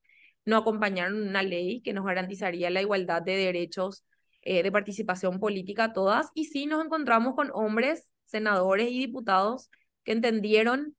no 0.46 0.58
acompañaron 0.58 1.22
una 1.28 1.44
ley 1.44 1.82
que 1.82 1.94
nos 1.94 2.06
garantizaría 2.06 2.70
la 2.70 2.82
igualdad 2.82 3.22
de 3.22 3.36
derechos 3.36 4.04
eh, 4.42 4.64
de 4.64 4.72
participación 4.72 5.40
política 5.40 5.86
a 5.86 5.94
todas. 5.94 6.30
Y 6.34 6.46
sí 6.46 6.66
nos 6.66 6.84
encontramos 6.84 7.36
con 7.36 7.52
hombres, 7.54 8.10
senadores 8.26 8.90
y 8.92 9.00
diputados 9.00 9.70
que 10.04 10.14
entendieron 10.14 10.96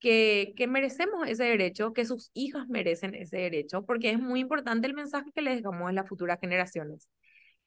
que, 0.00 0.54
que 0.56 0.66
merecemos 0.66 1.28
ese 1.28 1.44
derecho, 1.44 1.92
que 1.92 2.04
sus 2.04 2.30
hijas 2.34 2.68
merecen 2.68 3.14
ese 3.14 3.38
derecho, 3.38 3.84
porque 3.84 4.10
es 4.10 4.18
muy 4.20 4.40
importante 4.40 4.86
el 4.86 4.94
mensaje 4.94 5.30
que 5.34 5.42
les 5.42 5.56
dejamos 5.56 5.88
a 5.88 5.92
las 5.92 6.08
futuras 6.08 6.38
generaciones, 6.40 7.08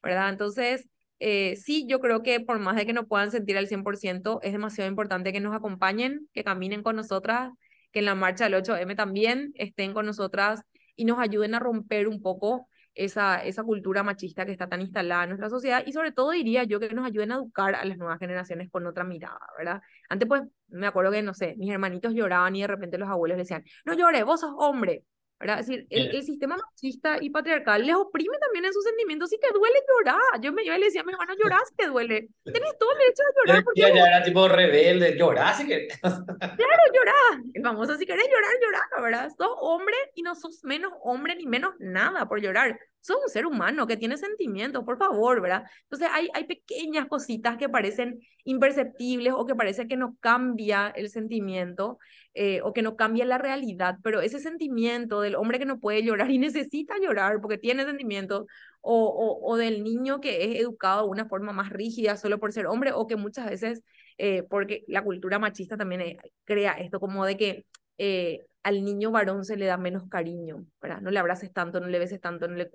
¿verdad? 0.02 0.30
Entonces, 0.30 0.88
eh, 1.20 1.56
sí, 1.56 1.86
yo 1.88 2.00
creo 2.00 2.22
que 2.22 2.40
por 2.40 2.58
más 2.58 2.76
de 2.76 2.86
que 2.86 2.92
no 2.92 3.06
puedan 3.06 3.30
sentir 3.30 3.58
al 3.58 3.68
100%, 3.68 4.40
es 4.42 4.52
demasiado 4.52 4.88
importante 4.88 5.32
que 5.32 5.40
nos 5.40 5.54
acompañen, 5.54 6.28
que 6.32 6.44
caminen 6.44 6.82
con 6.82 6.96
nosotras, 6.96 7.52
que 7.92 8.00
en 8.00 8.04
la 8.04 8.14
marcha 8.14 8.44
del 8.44 8.54
8M 8.54 8.94
también 8.96 9.52
estén 9.54 9.94
con 9.94 10.06
nosotras 10.06 10.62
y 10.94 11.04
nos 11.04 11.18
ayuden 11.18 11.54
a 11.54 11.58
romper 11.58 12.08
un 12.08 12.22
poco 12.22 12.68
esa, 12.94 13.42
esa 13.44 13.62
cultura 13.62 14.02
machista 14.02 14.44
que 14.44 14.52
está 14.52 14.68
tan 14.68 14.80
instalada 14.80 15.24
en 15.24 15.30
nuestra 15.30 15.48
sociedad 15.48 15.82
y 15.86 15.92
sobre 15.92 16.12
todo 16.12 16.32
diría 16.32 16.64
yo 16.64 16.80
que 16.80 16.88
nos 16.90 17.06
ayuden 17.06 17.32
a 17.32 17.36
educar 17.36 17.74
a 17.74 17.84
las 17.84 17.96
nuevas 17.96 18.18
generaciones 18.18 18.68
con 18.70 18.86
otra 18.86 19.04
mirada, 19.04 19.40
¿verdad? 19.56 19.80
Antes 20.08 20.28
pues 20.28 20.42
me 20.68 20.86
acuerdo 20.86 21.12
que, 21.12 21.22
no 21.22 21.34
sé, 21.34 21.54
mis 21.58 21.70
hermanitos 21.70 22.12
lloraban 22.12 22.56
y 22.56 22.62
de 22.62 22.66
repente 22.66 22.98
los 22.98 23.08
abuelos 23.08 23.38
decían, 23.38 23.64
no 23.84 23.94
llores, 23.94 24.24
vos 24.24 24.40
sos 24.40 24.52
hombre, 24.58 25.04
¿verdad? 25.40 25.60
Es 25.60 25.66
decir, 25.66 25.86
el, 25.90 26.16
el, 26.16 26.22
sistema 26.22 26.56
machista 26.56 27.18
y 27.20 27.30
patriarcal 27.30 27.86
les 27.86 27.94
oprime 27.94 28.36
también 28.38 28.64
en 28.64 28.72
sus 28.72 28.82
sentimientos. 28.84 29.30
Si 29.30 29.38
te 29.38 29.48
duele 29.52 29.78
llorar, 29.88 30.40
yo, 30.40 30.52
me, 30.52 30.64
yo 30.64 30.76
le 30.76 30.86
decía 30.86 31.02
a 31.02 31.04
mi 31.04 31.12
hermano, 31.12 31.34
llorar 31.40 31.60
si 31.68 31.76
te 31.76 31.86
duele. 31.86 32.28
Tienes 32.44 32.78
todo 32.78 32.92
el 32.92 32.98
derecho 32.98 33.22
a 33.22 33.46
llorar. 33.46 33.64
Porque 33.64 33.80
ya, 33.80 33.94
ya 33.94 34.06
era 34.06 34.22
tipo 34.24 34.48
rebelde, 34.48 35.16
llorar 35.16 35.54
si 35.54 35.66
que... 35.66 35.86
claro, 36.02 36.82
llorar. 36.92 37.42
El 37.54 37.62
famoso, 37.62 37.96
si 37.96 38.04
querés 38.04 38.26
llorar, 38.26 38.50
llorar, 38.60 39.02
¿verdad? 39.02 39.30
Sos 39.36 39.54
hombre 39.60 39.96
y 40.14 40.22
no 40.22 40.34
sos 40.34 40.64
menos 40.64 40.92
hombre 41.02 41.36
ni 41.36 41.46
menos 41.46 41.74
nada 41.78 42.26
por 42.28 42.40
llorar. 42.40 42.78
Sos 43.00 43.18
un 43.22 43.30
ser 43.30 43.46
humano 43.46 43.86
que 43.86 43.96
tiene 43.96 44.16
sentimientos, 44.16 44.84
por 44.84 44.98
favor, 44.98 45.40
¿verdad? 45.40 45.62
Entonces 45.84 46.08
hay, 46.12 46.28
hay 46.34 46.44
pequeñas 46.44 47.06
cositas 47.06 47.56
que 47.56 47.68
parecen 47.68 48.20
imperceptibles 48.42 49.34
o 49.36 49.46
que 49.46 49.54
parece 49.54 49.86
que 49.86 49.96
no 49.96 50.16
cambia 50.20 50.88
el 50.96 51.08
sentimiento 51.08 51.98
eh, 52.40 52.60
o 52.62 52.72
que 52.72 52.82
no 52.82 52.96
cambia 52.96 53.24
la 53.24 53.36
realidad, 53.36 53.98
pero 54.04 54.20
ese 54.20 54.38
sentimiento 54.38 55.20
del 55.20 55.34
hombre 55.34 55.58
que 55.58 55.66
no 55.66 55.80
puede 55.80 56.04
llorar 56.04 56.30
y 56.30 56.38
necesita 56.38 56.94
llorar 57.00 57.40
porque 57.40 57.58
tiene 57.58 57.84
sentimientos, 57.84 58.46
o, 58.80 59.06
o, 59.08 59.52
o 59.52 59.56
del 59.56 59.82
niño 59.82 60.20
que 60.20 60.44
es 60.44 60.60
educado 60.60 61.02
de 61.04 61.10
una 61.10 61.26
forma 61.28 61.52
más 61.52 61.70
rígida 61.70 62.16
solo 62.16 62.38
por 62.38 62.52
ser 62.52 62.66
hombre, 62.66 62.92
o 62.92 63.06
que 63.08 63.16
muchas 63.16 63.50
veces, 63.50 63.82
eh, 64.18 64.44
porque 64.48 64.84
la 64.86 65.02
cultura 65.02 65.38
machista 65.40 65.76
también 65.76 66.00
eh, 66.00 66.18
crea 66.44 66.72
esto 66.74 67.00
como 67.00 67.26
de 67.26 67.36
que 67.36 67.66
eh, 67.98 68.46
al 68.62 68.84
niño 68.84 69.10
varón 69.10 69.44
se 69.44 69.56
le 69.56 69.66
da 69.66 69.76
menos 69.76 70.08
cariño, 70.08 70.64
¿verdad? 70.80 71.00
No 71.00 71.10
le 71.10 71.18
abraces 71.18 71.52
tanto, 71.52 71.80
no 71.80 71.88
le 71.88 71.98
beses 71.98 72.20
tanto, 72.20 72.46
no 72.46 72.54
le 72.54 72.70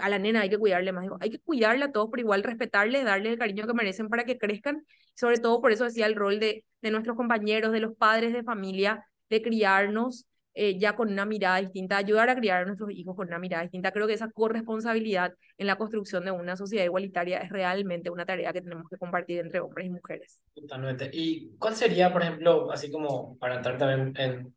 a 0.00 0.08
la 0.08 0.18
nena 0.18 0.42
hay 0.42 0.50
que 0.50 0.58
cuidarle 0.58 0.92
más. 0.92 1.06
Hay 1.20 1.30
que 1.30 1.40
cuidarle 1.40 1.84
a 1.86 1.92
todos, 1.92 2.08
pero 2.10 2.20
igual 2.20 2.42
respetarle, 2.42 3.04
darle 3.04 3.30
el 3.30 3.38
cariño 3.38 3.66
que 3.66 3.74
merecen 3.74 4.08
para 4.08 4.24
que 4.24 4.38
crezcan. 4.38 4.84
Sobre 5.14 5.38
todo 5.38 5.60
por 5.60 5.72
eso 5.72 5.84
decía 5.84 6.06
el 6.06 6.14
rol 6.14 6.38
de, 6.40 6.64
de 6.82 6.90
nuestros 6.90 7.16
compañeros, 7.16 7.72
de 7.72 7.80
los 7.80 7.96
padres 7.96 8.32
de 8.32 8.42
familia, 8.42 9.07
de 9.28 9.42
criarnos 9.42 10.26
eh, 10.60 10.76
ya 10.76 10.96
con 10.96 11.12
una 11.12 11.24
mirada 11.24 11.58
distinta, 11.60 11.98
ayudar 11.98 12.30
a 12.30 12.34
criar 12.34 12.62
a 12.62 12.64
nuestros 12.64 12.90
hijos 12.90 13.14
con 13.14 13.28
una 13.28 13.38
mirada 13.38 13.62
distinta. 13.62 13.92
Creo 13.92 14.08
que 14.08 14.14
esa 14.14 14.28
corresponsabilidad 14.28 15.32
en 15.56 15.68
la 15.68 15.76
construcción 15.76 16.24
de 16.24 16.32
una 16.32 16.56
sociedad 16.56 16.84
igualitaria 16.84 17.38
es 17.38 17.48
realmente 17.50 18.10
una 18.10 18.26
tarea 18.26 18.52
que 18.52 18.62
tenemos 18.62 18.88
que 18.90 18.96
compartir 18.96 19.38
entre 19.38 19.60
hombres 19.60 19.86
y 19.86 19.90
mujeres. 19.90 20.42
Totalmente. 20.54 21.10
¿Y 21.12 21.56
cuál 21.58 21.76
sería, 21.76 22.12
por 22.12 22.22
ejemplo, 22.22 22.72
así 22.72 22.90
como 22.90 23.38
para 23.38 23.54
entrar 23.54 23.78
también 23.78 24.12
en, 24.16 24.56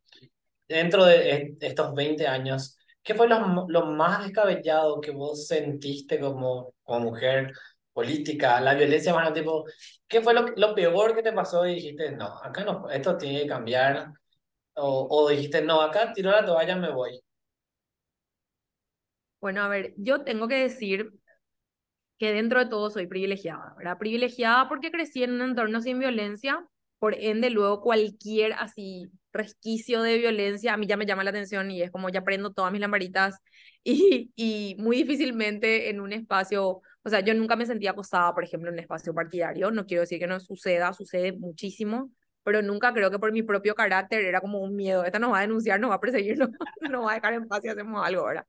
dentro 0.68 1.06
de 1.06 1.56
estos 1.60 1.94
20 1.94 2.26
años, 2.26 2.80
qué 3.04 3.14
fue 3.14 3.28
lo, 3.28 3.68
lo 3.68 3.86
más 3.86 4.24
descabellado 4.24 5.00
que 5.02 5.12
vos 5.12 5.46
sentiste 5.46 6.20
como, 6.20 6.74
como 6.82 7.12
mujer 7.12 7.54
política, 7.94 8.60
la 8.60 8.74
violencia 8.74 9.14
más 9.14 9.32
tipo, 9.34 9.66
¿qué 10.08 10.22
fue 10.22 10.34
lo, 10.34 10.48
lo 10.56 10.74
peor 10.74 11.14
que 11.14 11.22
te 11.22 11.32
pasó 11.32 11.68
y 11.68 11.76
dijiste, 11.76 12.12
no, 12.14 12.26
acá 12.42 12.64
no, 12.64 12.90
esto 12.90 13.18
tiene 13.18 13.42
que 13.42 13.48
cambiar? 13.48 14.12
O, 14.88 15.08
o 15.10 15.30
dijiste, 15.30 15.62
no, 15.62 15.82
acá 15.82 16.12
tiro 16.14 16.32
la 16.32 16.46
toalla, 16.46 16.76
me 16.76 16.92
voy. 16.92 17.22
Bueno, 19.42 19.62
a 19.62 19.68
ver, 19.68 19.94
yo 19.98 20.24
tengo 20.24 20.48
que 20.48 20.56
decir 20.56 21.12
que 22.18 22.34
dentro 22.34 22.60
de 22.60 22.68
todo 22.70 22.90
soy 22.90 23.08
privilegiada, 23.08 23.74
¿verdad? 23.78 23.98
Privilegiada 23.98 24.70
porque 24.70 24.92
crecí 24.92 25.24
en 25.24 25.32
un 25.34 25.42
entorno 25.42 25.82
sin 25.82 26.00
violencia, 26.00 26.64
por 27.00 27.16
ende 27.16 27.50
luego 27.50 27.82
cualquier 27.82 28.54
así 28.54 29.10
resquicio 29.34 30.02
de 30.04 30.18
violencia 30.18 30.74
a 30.74 30.78
mí 30.78 30.86
ya 30.88 30.98
me 30.98 31.06
llama 31.06 31.24
la 31.24 31.30
atención 31.32 31.72
y 31.72 31.82
es 31.82 31.90
como 31.90 32.10
ya 32.10 32.24
prendo 32.24 32.52
todas 32.54 32.72
mis 32.72 32.82
lamparitas 32.82 33.40
y, 33.84 34.32
y 34.36 34.76
muy 34.78 34.98
difícilmente 34.98 35.90
en 35.90 36.00
un 36.02 36.14
espacio, 36.14 36.82
o 37.04 37.10
sea, 37.10 37.22
yo 37.22 37.34
nunca 37.34 37.56
me 37.56 37.66
sentía 37.66 37.92
acosada, 37.92 38.34
por 38.36 38.44
ejemplo, 38.44 38.70
en 38.70 38.76
un 38.76 38.80
espacio 38.80 39.14
partidario, 39.14 39.72
no 39.72 39.86
quiero 39.88 40.02
decir 40.02 40.20
que 40.20 40.28
no 40.28 40.40
suceda, 40.40 40.94
sucede 40.94 41.32
muchísimo, 41.34 42.12
pero 42.44 42.62
nunca 42.62 42.94
creo 42.94 43.12
que 43.12 43.20
por 43.20 43.32
mi 43.32 43.44
propio 43.44 43.76
carácter 43.76 44.24
era 44.26 44.42
como 44.42 44.60
un 44.60 44.76
miedo, 44.76 45.04
esta 45.04 45.20
nos 45.20 45.32
va 45.34 45.40
a 45.40 45.42
denunciar, 45.42 45.80
nos 45.80 45.92
va 45.92 45.96
a 45.96 46.00
perseguir, 46.00 46.38
no, 46.40 46.50
nos 46.90 47.06
va 47.06 47.12
a 47.12 47.16
dejar 47.16 47.34
en 47.34 47.48
paz 47.48 47.62
si 47.62 47.70
hacemos 47.70 48.06
algo, 48.06 48.26
¿verdad? 48.26 48.46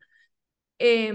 Eh, 0.79 1.13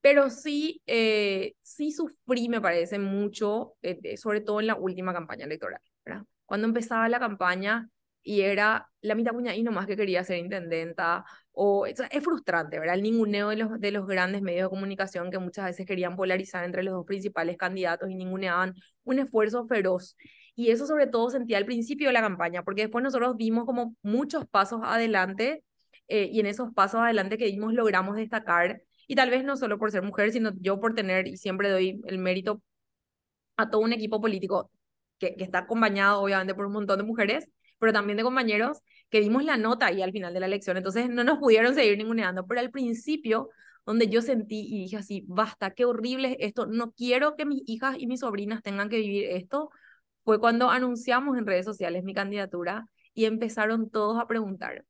pero 0.00 0.28
sí, 0.28 0.82
eh, 0.86 1.54
sí 1.62 1.90
sufrí, 1.90 2.48
me 2.50 2.60
parece, 2.60 2.98
mucho, 2.98 3.76
eh, 3.82 4.16
sobre 4.18 4.42
todo 4.42 4.60
en 4.60 4.66
la 4.66 4.74
última 4.74 5.14
campaña 5.14 5.46
electoral, 5.46 5.80
¿verdad? 6.04 6.24
Cuando 6.44 6.66
empezaba 6.66 7.08
la 7.08 7.18
campaña 7.18 7.88
y 8.24 8.40
era 8.40 8.90
la 9.02 9.14
mitad 9.14 9.32
y 9.54 9.62
nomás 9.62 9.86
que 9.86 9.96
quería 9.96 10.24
ser 10.24 10.38
intendenta, 10.38 11.24
o 11.52 11.86
es 11.86 12.00
frustrante, 12.22 12.80
¿verdad? 12.80 12.96
El 12.96 13.02
ninguneo 13.02 13.50
de 13.50 13.56
los, 13.56 13.78
de 13.78 13.90
los 13.92 14.06
grandes 14.06 14.42
medios 14.42 14.64
de 14.64 14.70
comunicación 14.70 15.30
que 15.30 15.38
muchas 15.38 15.66
veces 15.66 15.86
querían 15.86 16.16
polarizar 16.16 16.64
entre 16.64 16.82
los 16.82 16.94
dos 16.94 17.06
principales 17.06 17.56
candidatos 17.58 18.10
y 18.10 18.14
ninguneaban 18.16 18.74
un 19.04 19.18
esfuerzo 19.18 19.66
feroz. 19.66 20.16
Y 20.56 20.70
eso 20.70 20.86
sobre 20.86 21.06
todo 21.06 21.30
sentía 21.30 21.58
al 21.58 21.66
principio 21.66 22.08
de 22.08 22.14
la 22.14 22.22
campaña, 22.22 22.64
porque 22.64 22.82
después 22.82 23.04
nosotros 23.04 23.36
vimos 23.36 23.66
como 23.66 23.94
muchos 24.02 24.46
pasos 24.48 24.80
adelante 24.82 25.62
eh, 26.08 26.28
y 26.32 26.40
en 26.40 26.46
esos 26.46 26.72
pasos 26.72 27.00
adelante 27.00 27.38
que 27.38 27.46
dimos 27.46 27.74
logramos 27.74 28.16
destacar, 28.16 28.82
y 29.06 29.16
tal 29.16 29.30
vez 29.30 29.44
no 29.44 29.56
solo 29.56 29.78
por 29.78 29.90
ser 29.90 30.02
mujer, 30.02 30.32
sino 30.32 30.52
yo 30.60 30.80
por 30.80 30.94
tener, 30.94 31.26
y 31.28 31.36
siempre 31.36 31.70
doy 31.70 32.00
el 32.06 32.18
mérito 32.18 32.62
a 33.56 33.70
todo 33.70 33.82
un 33.82 33.92
equipo 33.92 34.20
político 34.20 34.70
que, 35.18 35.36
que 35.36 35.44
está 35.44 35.58
acompañado 35.60 36.22
obviamente 36.22 36.54
por 36.54 36.66
un 36.66 36.72
montón 36.72 36.98
de 36.98 37.04
mujeres, 37.04 37.50
pero 37.84 37.92
también 37.92 38.16
de 38.16 38.22
compañeros 38.22 38.80
que 39.10 39.20
dimos 39.20 39.44
la 39.44 39.58
nota 39.58 39.86
ahí 39.86 40.00
al 40.00 40.10
final 40.10 40.32
de 40.32 40.40
la 40.40 40.46
elección, 40.46 40.78
entonces 40.78 41.10
no 41.10 41.22
nos 41.22 41.38
pudieron 41.38 41.74
seguir 41.74 41.98
ninguneando, 41.98 42.46
pero 42.46 42.60
al 42.60 42.70
principio 42.70 43.50
donde 43.84 44.08
yo 44.08 44.22
sentí 44.22 44.66
y 44.66 44.78
dije 44.84 44.96
así, 44.96 45.22
basta, 45.28 45.72
qué 45.72 45.84
horrible 45.84 46.30
es 46.30 46.36
esto, 46.40 46.64
no 46.64 46.92
quiero 46.92 47.36
que 47.36 47.44
mis 47.44 47.60
hijas 47.66 47.96
y 47.98 48.06
mis 48.06 48.20
sobrinas 48.20 48.62
tengan 48.62 48.88
que 48.88 48.96
vivir 48.96 49.26
esto, 49.26 49.68
fue 50.24 50.40
cuando 50.40 50.70
anunciamos 50.70 51.36
en 51.36 51.44
redes 51.44 51.66
sociales 51.66 52.04
mi 52.04 52.14
candidatura 52.14 52.88
y 53.12 53.26
empezaron 53.26 53.90
todos 53.90 54.18
a 54.18 54.26
preguntar, 54.26 54.86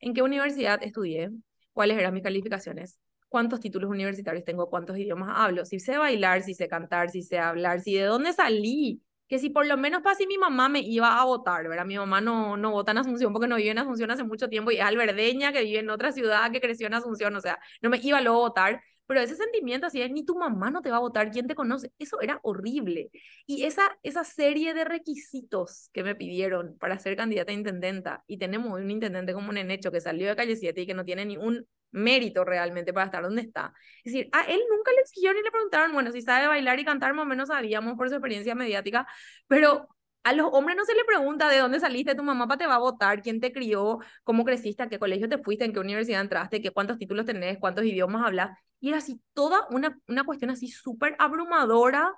¿en 0.00 0.12
qué 0.12 0.20
universidad 0.20 0.82
estudié? 0.82 1.30
¿Cuáles 1.72 1.96
eran 1.96 2.12
mis 2.12 2.22
calificaciones? 2.22 2.98
¿Cuántos 3.30 3.58
títulos 3.58 3.88
universitarios 3.88 4.44
tengo? 4.44 4.68
¿Cuántos 4.68 4.98
idiomas 4.98 5.30
hablo? 5.34 5.64
Si 5.64 5.80
sé 5.80 5.96
bailar, 5.96 6.42
si 6.42 6.52
sé 6.52 6.68
cantar, 6.68 7.08
si 7.08 7.22
sé 7.22 7.38
hablar, 7.38 7.80
si 7.80 7.94
de 7.94 8.04
dónde 8.04 8.34
salí, 8.34 9.00
que 9.28 9.38
si 9.38 9.50
por 9.50 9.66
lo 9.66 9.76
menos 9.76 10.02
para 10.02 10.16
si 10.16 10.26
mi 10.26 10.38
mamá 10.38 10.68
me 10.68 10.80
iba 10.80 11.20
a 11.20 11.24
votar, 11.24 11.66
¿verdad? 11.68 11.86
Mi 11.86 11.96
mamá 11.96 12.20
no, 12.20 12.56
no 12.56 12.70
vota 12.70 12.92
en 12.92 12.98
Asunción 12.98 13.32
porque 13.32 13.48
no 13.48 13.56
vive 13.56 13.70
en 13.70 13.78
Asunción 13.78 14.10
hace 14.10 14.24
mucho 14.24 14.48
tiempo 14.48 14.70
y 14.70 14.76
es 14.76 14.82
alberdeña 14.82 15.52
que 15.52 15.62
vive 15.62 15.78
en 15.80 15.90
otra 15.90 16.12
ciudad 16.12 16.50
que 16.52 16.60
creció 16.60 16.86
en 16.86 16.94
Asunción, 16.94 17.34
o 17.36 17.40
sea, 17.40 17.58
no 17.82 17.90
me 17.90 17.98
iba 18.02 18.20
luego 18.20 18.38
a 18.38 18.48
votar, 18.48 18.82
pero 19.06 19.20
ese 19.20 19.36
sentimiento 19.36 19.86
así 19.86 20.00
es, 20.00 20.10
ni 20.10 20.24
tu 20.24 20.36
mamá 20.36 20.70
no 20.70 20.80
te 20.80 20.90
va 20.90 20.96
a 20.96 21.00
votar, 21.00 21.30
¿quién 21.30 21.46
te 21.46 21.54
conoce? 21.54 21.92
Eso 21.98 22.20
era 22.20 22.40
horrible. 22.42 23.10
Y 23.46 23.64
esa, 23.64 23.82
esa 24.02 24.24
serie 24.24 24.72
de 24.74 24.84
requisitos 24.84 25.90
que 25.92 26.02
me 26.02 26.14
pidieron 26.14 26.78
para 26.78 26.98
ser 26.98 27.16
candidata 27.16 27.52
a 27.52 27.54
intendenta, 27.54 28.24
y 28.26 28.38
tenemos 28.38 28.72
un 28.72 28.90
intendente 28.90 29.34
como 29.34 29.52
Nenecho 29.52 29.92
que 29.92 30.00
salió 30.00 30.28
de 30.28 30.36
calle 30.36 30.56
7 30.56 30.80
y 30.82 30.86
que 30.86 30.94
no 30.94 31.04
tiene 31.04 31.26
ni 31.26 31.36
un 31.36 31.66
mérito 31.94 32.44
realmente 32.44 32.92
para 32.92 33.06
estar 33.06 33.22
donde 33.22 33.42
está. 33.42 33.72
Es 34.04 34.12
decir, 34.12 34.28
a 34.32 34.42
él 34.42 34.60
nunca 34.70 34.92
le 34.92 35.00
exigieron 35.00 35.36
ni 35.36 35.42
le 35.42 35.50
preguntaron, 35.50 35.92
bueno, 35.92 36.12
si 36.12 36.22
sabe 36.22 36.46
bailar 36.48 36.78
y 36.78 36.84
cantar, 36.84 37.14
más 37.14 37.24
o 37.24 37.26
menos 37.26 37.48
sabíamos 37.48 37.94
por 37.96 38.08
su 38.08 38.14
experiencia 38.16 38.54
mediática, 38.54 39.06
pero 39.46 39.88
a 40.24 40.32
los 40.32 40.48
hombres 40.52 40.76
no 40.76 40.84
se 40.84 40.94
le 40.94 41.04
pregunta 41.04 41.48
de 41.50 41.58
dónde 41.58 41.80
saliste, 41.80 42.14
tu 42.14 42.22
mamá 42.22 42.56
te 42.56 42.66
va 42.66 42.76
a 42.76 42.78
votar, 42.78 43.22
quién 43.22 43.40
te 43.40 43.52
crió, 43.52 43.98
cómo 44.24 44.44
creciste, 44.44 44.82
a 44.82 44.88
qué 44.88 44.98
colegio 44.98 45.28
te 45.28 45.38
fuiste, 45.38 45.64
en 45.64 45.72
qué 45.72 45.80
universidad 45.80 46.22
entraste, 46.22 46.62
qué 46.62 46.70
cuántos 46.70 46.98
títulos 46.98 47.26
tenés, 47.26 47.58
cuántos 47.58 47.84
idiomas 47.84 48.26
hablas. 48.26 48.58
Y 48.80 48.88
era 48.88 48.98
así 48.98 49.20
toda 49.34 49.66
una, 49.70 49.98
una 50.08 50.24
cuestión 50.24 50.50
así 50.50 50.68
súper 50.68 51.14
abrumadora. 51.18 52.12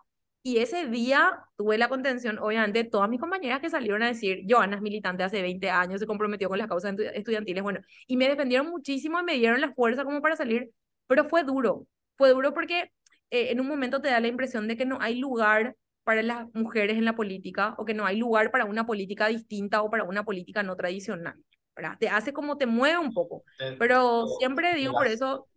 Y 0.47 0.59
ese 0.59 0.87
día 0.87 1.41
tuve 1.57 1.77
la 1.77 1.89
contención, 1.89 2.39
obviamente, 2.39 2.85
de 2.85 2.89
todas 2.89 3.11
mis 3.11 3.19
compañeras 3.19 3.59
que 3.61 3.69
salieron 3.69 4.05
a 4.05 4.07
decir, 4.07 4.45
Joana 4.49 4.77
es 4.77 4.81
militante 4.81 5.25
hace 5.25 5.43
20 5.43 5.69
años, 5.71 5.99
se 5.99 6.07
comprometió 6.07 6.49
con 6.49 6.57
las 6.57 6.69
causas 6.69 6.95
estudiantiles, 7.15 7.65
bueno, 7.65 7.81
y 8.07 8.17
me 8.17 8.29
defendieron 8.29 8.69
muchísimo 8.69 9.19
y 9.19 9.25
me 9.25 9.33
dieron 9.33 9.61
la 9.61 9.73
fuerza 9.75 10.05
como 10.05 10.23
para 10.23 10.37
salir, 10.37 10.71
pero 11.09 11.25
fue 11.25 11.43
duro, 11.43 11.89
fue 12.15 12.31
duro 12.31 12.55
porque 12.55 12.93
eh, 13.31 13.51
en 13.51 13.59
un 13.59 13.67
momento 13.67 14.01
te 14.01 14.07
da 14.07 14.21
la 14.21 14.29
impresión 14.29 14.69
de 14.69 14.77
que 14.77 14.87
no 14.87 14.99
hay 15.01 15.17
lugar 15.17 15.75
para 16.05 16.23
las 16.23 16.47
mujeres 16.55 16.97
en 16.97 17.07
la 17.07 17.17
política 17.17 17.75
o 17.77 17.85
que 17.85 17.95
no 17.95 18.07
hay 18.07 18.17
lugar 18.17 18.53
para 18.53 18.67
una 18.67 18.87
política 18.87 19.27
distinta 19.27 19.83
o 19.83 19.91
para 19.91 20.05
una 20.05 20.25
política 20.25 20.63
no 20.63 20.77
tradicional. 20.77 21.35
¿verdad? 21.75 21.99
Te 21.99 22.09
hace 22.09 22.33
como 22.33 22.57
te 22.57 22.67
mueve 22.67 22.99
un 22.99 23.13
poco. 23.13 23.43
Pero 23.81 24.29
siempre 24.39 24.77
digo 24.77 24.93
por 24.93 25.09
eso, 25.09 25.49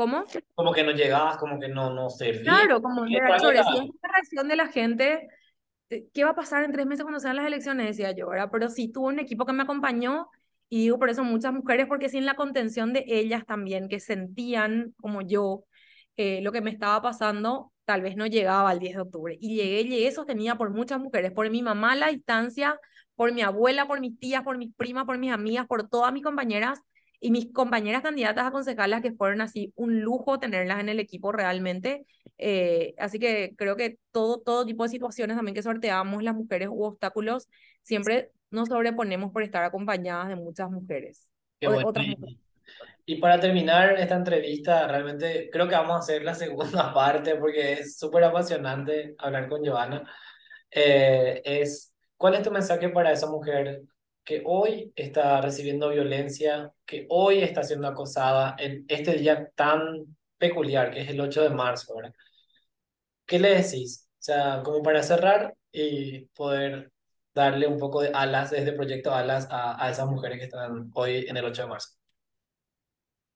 ¿cómo? 0.00 0.24
Como 0.54 0.72
que 0.72 0.82
no 0.82 0.92
llegabas, 0.92 1.36
como 1.36 1.60
que 1.60 1.68
no, 1.68 1.92
no 1.92 2.08
servía. 2.08 2.42
Claro, 2.42 2.80
como 2.80 3.06
sobre 3.38 3.62
si 3.62 3.74
es 3.74 3.80
una 3.80 4.12
reacción 4.14 4.48
de 4.48 4.56
la 4.56 4.68
gente, 4.68 5.28
eh, 5.90 6.06
¿qué 6.14 6.24
va 6.24 6.30
a 6.30 6.34
pasar 6.34 6.64
en 6.64 6.72
tres 6.72 6.86
meses 6.86 7.02
cuando 7.02 7.20
sean 7.20 7.36
las 7.36 7.46
elecciones? 7.46 7.86
Decía 7.86 8.12
yo, 8.12 8.26
¿verdad? 8.30 8.48
Pero 8.50 8.70
sí 8.70 8.88
tuve 8.88 9.08
un 9.08 9.18
equipo 9.18 9.44
que 9.44 9.52
me 9.52 9.64
acompañó 9.64 10.28
y 10.70 10.78
digo 10.78 10.98
por 10.98 11.10
eso 11.10 11.22
muchas 11.22 11.52
mujeres, 11.52 11.86
porque 11.86 12.08
sin 12.08 12.24
la 12.24 12.34
contención 12.34 12.94
de 12.94 13.04
ellas 13.08 13.44
también, 13.44 13.90
que 13.90 14.00
sentían 14.00 14.94
como 15.02 15.20
yo 15.20 15.64
eh, 16.16 16.40
lo 16.40 16.50
que 16.50 16.62
me 16.62 16.70
estaba 16.70 17.02
pasando, 17.02 17.72
tal 17.84 18.00
vez 18.00 18.16
no 18.16 18.26
llegaba 18.26 18.70
al 18.70 18.78
10 18.78 18.94
de 18.94 19.00
octubre. 19.02 19.36
Y 19.38 19.56
llegué, 19.56 19.84
llegué 19.84 20.10
sostenida 20.12 20.56
por 20.56 20.70
muchas 20.70 20.98
mujeres, 20.98 21.32
por 21.32 21.50
mi 21.50 21.60
mamá 21.60 21.92
a 21.92 21.96
la 21.96 22.08
distancia, 22.08 22.80
por 23.16 23.34
mi 23.34 23.42
abuela, 23.42 23.86
por 23.86 24.00
mis 24.00 24.18
tías, 24.18 24.44
por 24.44 24.56
mis 24.56 24.74
primas, 24.74 25.04
por 25.04 25.18
mis 25.18 25.30
amigas, 25.30 25.66
por 25.66 25.86
todas 25.90 26.10
mis 26.10 26.22
compañeras 26.22 26.80
y 27.20 27.30
mis 27.30 27.52
compañeras 27.52 28.02
candidatas 28.02 28.46
a 28.46 28.50
concejalas 28.50 29.02
que 29.02 29.12
fueron 29.12 29.42
así 29.42 29.72
un 29.76 30.00
lujo 30.00 30.38
tenerlas 30.38 30.80
en 30.80 30.88
el 30.88 30.98
equipo 30.98 31.32
realmente. 31.32 32.06
Eh, 32.38 32.94
así 32.98 33.18
que 33.18 33.54
creo 33.56 33.76
que 33.76 33.98
todo, 34.10 34.40
todo 34.40 34.64
tipo 34.64 34.82
de 34.84 34.88
situaciones 34.88 35.36
también 35.36 35.54
que 35.54 35.62
sorteamos 35.62 36.22
las 36.22 36.34
mujeres 36.34 36.68
u 36.70 36.82
obstáculos, 36.84 37.48
siempre 37.82 38.30
nos 38.50 38.68
sobreponemos 38.68 39.32
por 39.32 39.42
estar 39.42 39.62
acompañadas 39.64 40.28
de 40.28 40.36
muchas 40.36 40.70
mujeres. 40.70 41.28
O 41.64 41.70
de 41.70 41.84
otras 41.84 42.06
mujeres. 42.06 42.38
Y 43.04 43.16
para 43.16 43.38
terminar 43.38 43.98
esta 43.98 44.14
entrevista, 44.14 44.86
realmente 44.86 45.50
creo 45.52 45.68
que 45.68 45.74
vamos 45.74 45.96
a 45.96 45.98
hacer 45.98 46.22
la 46.22 46.34
segunda 46.34 46.94
parte 46.94 47.36
porque 47.36 47.74
es 47.74 47.98
súper 47.98 48.24
apasionante 48.24 49.14
hablar 49.18 49.48
con 49.48 49.64
Joana. 49.64 50.08
Eh, 50.70 51.42
es, 51.44 51.92
¿cuál 52.16 52.36
es 52.36 52.42
tu 52.42 52.50
mensaje 52.50 52.88
para 52.88 53.12
esa 53.12 53.26
mujer 53.26 53.82
que 54.24 54.42
hoy 54.44 54.92
está 54.96 55.40
recibiendo 55.40 55.90
violencia, 55.90 56.72
que 56.84 57.06
hoy 57.08 57.38
está 57.38 57.62
siendo 57.62 57.88
acosada 57.88 58.56
en 58.58 58.84
este 58.88 59.14
día 59.14 59.50
tan 59.54 60.16
peculiar 60.38 60.90
que 60.90 61.00
es 61.00 61.08
el 61.08 61.20
8 61.20 61.42
de 61.42 61.50
marzo? 61.50 61.94
¿verdad? 61.96 62.14
¿Qué 63.26 63.38
le 63.38 63.56
decís? 63.56 64.08
O 64.12 64.22
sea, 64.22 64.62
como 64.64 64.82
para 64.82 65.02
cerrar 65.02 65.54
y 65.72 66.26
poder 66.26 66.92
darle 67.34 67.66
un 67.66 67.78
poco 67.78 68.02
de 68.02 68.10
alas 68.12 68.50
desde 68.50 68.72
Proyecto 68.72 69.14
Alas 69.14 69.46
a, 69.50 69.84
a 69.84 69.90
esas 69.90 70.08
mujeres 70.08 70.38
que 70.38 70.44
están 70.44 70.90
hoy 70.94 71.26
en 71.28 71.36
el 71.36 71.44
8 71.44 71.62
de 71.62 71.68
marzo. 71.68 71.90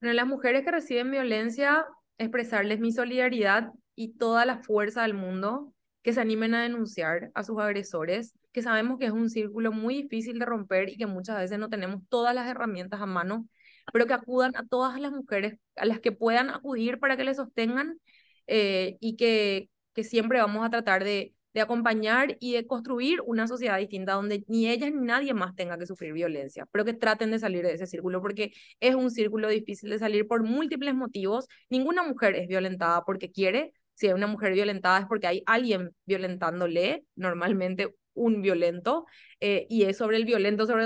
Bueno, 0.01 0.14
las 0.14 0.27
mujeres 0.27 0.64
que 0.64 0.70
reciben 0.70 1.11
violencia, 1.11 1.87
expresarles 2.18 2.81
mi 2.81 2.92
solidaridad 2.92 3.70
y 3.94 4.16
toda 4.18 4.44
la 4.44 4.59
fuerza 4.59 5.03
del 5.03 5.14
mundo, 5.14 5.73
que 6.03 6.12
se 6.12 6.20
animen 6.20 6.55
a 6.55 6.62
denunciar 6.62 7.31
a 7.35 7.42
sus 7.42 7.59
agresores, 7.59 8.35
que 8.54 8.62
sabemos 8.62 8.98
que 8.98 9.06
es 9.06 9.12
un 9.12 9.30
círculo 9.30 9.72
muy 9.72 10.02
difícil 10.02 10.38
de 10.38 10.46
romper 10.46 10.88
y 10.88 10.96
que 10.96 11.06
muchas 11.06 11.38
veces 11.38 11.58
no 11.58 11.68
tenemos 11.68 12.02
todas 12.08 12.34
las 12.34 12.48
herramientas 12.48 13.00
a 13.02 13.06
mano, 13.06 13.48
pero 13.92 14.06
que 14.06 14.14
acudan 14.14 14.56
a 14.56 14.66
todas 14.66 15.00
las 15.00 15.12
mujeres 15.12 15.58
a 15.76 15.84
las 15.86 16.00
que 16.00 16.12
puedan 16.12 16.50
acudir 16.50 17.00
para 17.00 17.16
que 17.16 17.24
les 17.24 17.36
sostengan 17.36 18.00
eh, 18.46 18.96
y 19.00 19.16
que, 19.16 19.70
que 19.92 20.04
siempre 20.04 20.40
vamos 20.40 20.64
a 20.64 20.70
tratar 20.70 21.02
de, 21.04 21.34
de 21.52 21.60
acompañar 21.60 22.36
y 22.40 22.52
de 22.52 22.66
construir 22.66 23.20
una 23.26 23.48
sociedad 23.48 23.78
distinta 23.78 24.12
donde 24.12 24.44
ni 24.46 24.68
ellas 24.68 24.92
ni 24.92 25.04
nadie 25.04 25.34
más 25.34 25.56
tenga 25.56 25.76
que 25.76 25.86
sufrir 25.86 26.12
violencia, 26.12 26.66
pero 26.72 26.84
que 26.84 26.94
traten 26.94 27.32
de 27.32 27.40
salir 27.40 27.64
de 27.64 27.74
ese 27.74 27.86
círculo 27.88 28.20
porque 28.22 28.52
es 28.80 28.94
un 28.94 29.10
círculo 29.10 29.48
difícil 29.48 29.90
de 29.90 29.98
salir 29.98 30.26
por 30.28 30.44
múltiples 30.44 30.94
motivos. 30.94 31.48
Ninguna 31.70 32.02
mujer 32.02 32.36
es 32.36 32.48
violentada 32.48 33.04
porque 33.04 33.30
quiere, 33.32 33.72
si 33.94 34.07
hay 34.07 34.12
una 34.12 34.26
mujer 34.26 34.52
violentada 34.52 35.00
es 35.00 35.07
porque 35.07 35.26
hay 35.26 35.42
alguien 35.46 35.94
violentándole, 36.07 37.04
normalmente 37.16 37.94
un 38.14 38.42
violento, 38.42 39.07
eh, 39.40 39.66
y 39.68 39.85
es 39.85 39.96
sobre 39.98 40.16
el 40.16 40.24
violento 40.24 40.66
sobre 40.66 40.85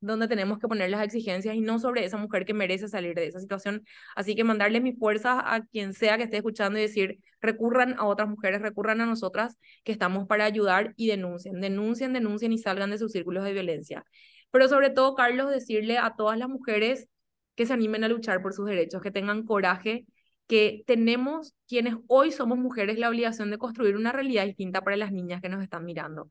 donde, 0.00 0.28
tenemos 0.28 0.58
que 0.58 0.68
poner 0.68 0.90
las 0.90 1.02
exigencias 1.02 1.54
y 1.54 1.60
no 1.60 1.78
sobre 1.78 2.04
esa 2.04 2.18
mujer 2.18 2.44
que 2.44 2.54
merece 2.54 2.88
salir 2.88 3.14
de 3.14 3.26
esa 3.26 3.40
situación. 3.40 3.84
Así 4.14 4.34
que 4.34 4.44
mandarle 4.44 4.80
mis 4.80 4.98
fuerzas 4.98 5.40
a 5.44 5.62
quien 5.66 5.94
sea 5.94 6.16
que 6.16 6.24
esté 6.24 6.36
escuchando 6.36 6.78
y 6.78 6.82
decir, 6.82 7.18
recurran 7.40 7.94
a 7.98 8.04
otras 8.04 8.28
mujeres, 8.28 8.60
recurran 8.62 9.00
a 9.00 9.06
nosotras, 9.06 9.58
que 9.84 9.92
estamos 9.92 10.26
para 10.26 10.44
ayudar 10.44 10.92
y 10.96 11.08
denuncien, 11.08 11.60
denuncien, 11.60 12.12
denuncien 12.12 12.52
y 12.52 12.58
salgan 12.58 12.90
de 12.90 12.98
sus 12.98 13.12
círculos 13.12 13.44
de 13.44 13.52
violencia. 13.52 14.04
Pero 14.50 14.68
sobre 14.68 14.90
todo, 14.90 15.14
Carlos, 15.14 15.50
decirle 15.50 15.98
a 15.98 16.14
todas 16.16 16.38
las 16.38 16.48
mujeres 16.48 17.08
que 17.54 17.66
se 17.66 17.72
animen 17.72 18.04
a 18.04 18.08
luchar 18.08 18.40
por 18.42 18.54
sus 18.54 18.66
derechos, 18.66 19.02
que 19.02 19.10
tengan 19.10 19.44
coraje 19.44 20.06
que 20.48 20.82
tenemos 20.86 21.54
quienes 21.68 21.94
hoy 22.08 22.32
somos 22.32 22.58
mujeres 22.58 22.98
la 22.98 23.10
obligación 23.10 23.50
de 23.50 23.58
construir 23.58 23.96
una 23.96 24.12
realidad 24.12 24.46
distinta 24.46 24.82
para 24.82 24.96
las 24.96 25.12
niñas 25.12 25.42
que 25.42 25.48
nos 25.48 25.62
están 25.62 25.84
mirando. 25.84 26.30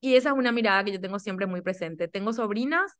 Y 0.00 0.14
esa 0.16 0.30
es 0.30 0.36
una 0.36 0.52
mirada 0.52 0.84
que 0.84 0.92
yo 0.92 1.00
tengo 1.00 1.18
siempre 1.18 1.46
muy 1.46 1.60
presente. 1.60 2.08
Tengo 2.08 2.32
sobrinas, 2.32 2.98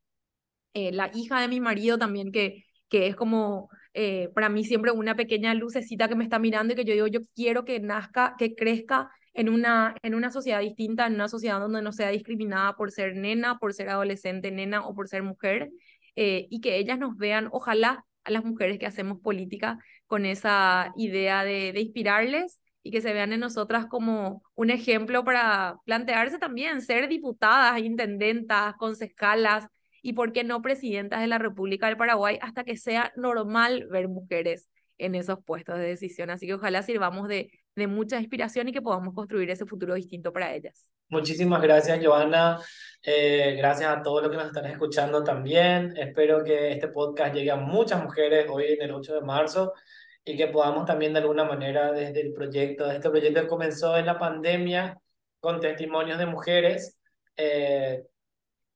eh, 0.75 0.93
la 0.93 1.11
hija 1.15 1.41
de 1.41 1.49
mi 1.49 1.61
marido 1.61 1.99
también, 1.99 2.33
que, 2.33 2.65
que 2.89 3.07
es 3.09 3.17
como 3.17 3.71
eh, 3.95 4.31
para 4.35 4.49
mí 4.49 4.65
siempre 4.65 4.93
una 4.93 5.17
pequeña 5.17 5.55
lucecita 5.55 6.09
que 6.09 6.15
me 6.15 6.25
está 6.25 6.39
mirando 6.39 6.75
y 6.75 6.77
que 6.77 6.85
yo 6.85 6.95
digo, 6.95 7.07
yo 7.07 7.21
quiero 7.35 7.65
que 7.65 7.81
nazca, 7.81 8.35
que 8.39 8.55
crezca 8.55 9.11
en 9.33 9.49
una, 9.49 9.95
en 10.03 10.15
una 10.15 10.31
sociedad 10.31 10.61
distinta, 10.61 11.07
en 11.07 11.15
una 11.15 11.29
sociedad 11.29 11.61
donde 11.61 11.83
no 11.83 11.93
sea 11.93 12.11
discriminada 12.11 12.75
por 12.77 12.91
ser 12.91 13.17
nena, 13.17 13.59
por 13.59 13.73
ser 13.73 13.89
adolescente, 13.89 14.51
nena 14.51 14.87
o 14.87 14.95
por 14.95 15.09
ser 15.09 15.23
mujer, 15.23 15.71
eh, 16.17 16.47
y 16.51 16.61
que 16.61 16.77
ellas 16.79 16.99
nos 16.99 17.17
vean, 17.17 17.49
ojalá 17.53 18.05
a 18.29 18.31
las 18.31 18.45
mujeres 18.45 18.79
que 18.79 18.87
hacemos 18.87 19.21
política 19.21 19.79
con 20.07 20.27
esa 20.27 20.93
idea 20.97 21.45
de, 21.45 21.73
inspirarles 21.81 22.61
y 22.83 22.91
que 22.91 23.01
se 23.01 23.13
vean 23.13 23.33
en 23.33 23.41
nosotras 23.41 23.87
como 23.87 24.43
un 24.55 24.71
ejemplo 24.71 25.25
para 25.25 25.77
plantearse 25.87 26.39
también 26.39 26.83
ser 26.83 27.09
diputadas, 27.09 27.81
intendentas, 27.81 28.75
concescalas 28.77 29.67
y, 30.03 30.13
por 30.13 30.33
qué 30.33 30.45
no, 30.45 30.63
presidentas 30.63 31.21
de 31.21 31.27
la 31.27 31.39
República 31.39 31.87
del 31.87 31.97
Paraguay 31.97 32.39
hasta 32.43 32.65
que 32.65 32.77
sea 32.77 33.13
normal 33.17 33.87
ver 33.91 34.09
mujeres 34.09 34.69
en 34.99 35.15
esos 35.15 35.43
puestos 35.45 35.79
de 35.79 35.87
decisión. 35.87 36.31
Así 36.31 36.47
que 36.47 36.55
ojalá 36.55 36.83
sirvamos 36.83 37.29
de, 37.29 37.51
de 37.77 37.87
mucha 37.87 38.19
inspiración 38.21 38.69
y 38.69 38.73
que 38.73 38.83
podamos 38.83 39.15
construir 39.15 39.51
ese 39.51 39.67
futuro 39.67 39.95
distinto 39.95 40.33
para 40.33 40.55
ellas. 40.55 40.91
Muchísimas 41.09 41.63
gracias, 41.63 42.05
Joana. 42.05 42.61
Eh, 43.03 43.55
gracias 43.57 43.91
a 43.97 44.03
todos 44.03 44.23
los 44.23 44.31
que 44.31 44.37
nos 44.37 44.47
están 44.49 44.67
escuchando 44.67 45.25
también. 45.25 45.97
Espero 45.97 46.45
que 46.45 46.73
este 46.73 46.89
podcast 46.89 47.35
llegue 47.35 47.51
a 47.51 47.57
muchas 47.57 48.03
mujeres 48.03 48.47
hoy 48.51 48.67
en 48.75 48.83
el 48.83 48.93
8 48.93 49.15
de 49.15 49.21
marzo 49.23 49.73
y 50.25 50.37
que 50.37 50.49
podamos 50.49 50.85
también 50.85 51.15
de 51.15 51.21
alguna 51.21 51.45
manera 51.45 51.93
desde 51.93 52.21
el 52.21 52.35
proyecto, 52.35 52.91
este 52.91 53.09
proyecto 53.09 53.47
comenzó 53.49 53.97
en 53.97 54.05
la 54.07 54.19
pandemia 54.19 54.99
con 55.41 55.61
testimonios 55.61 56.19
de 56.19 56.27
mujeres, 56.27 56.99
eh, 57.37 58.05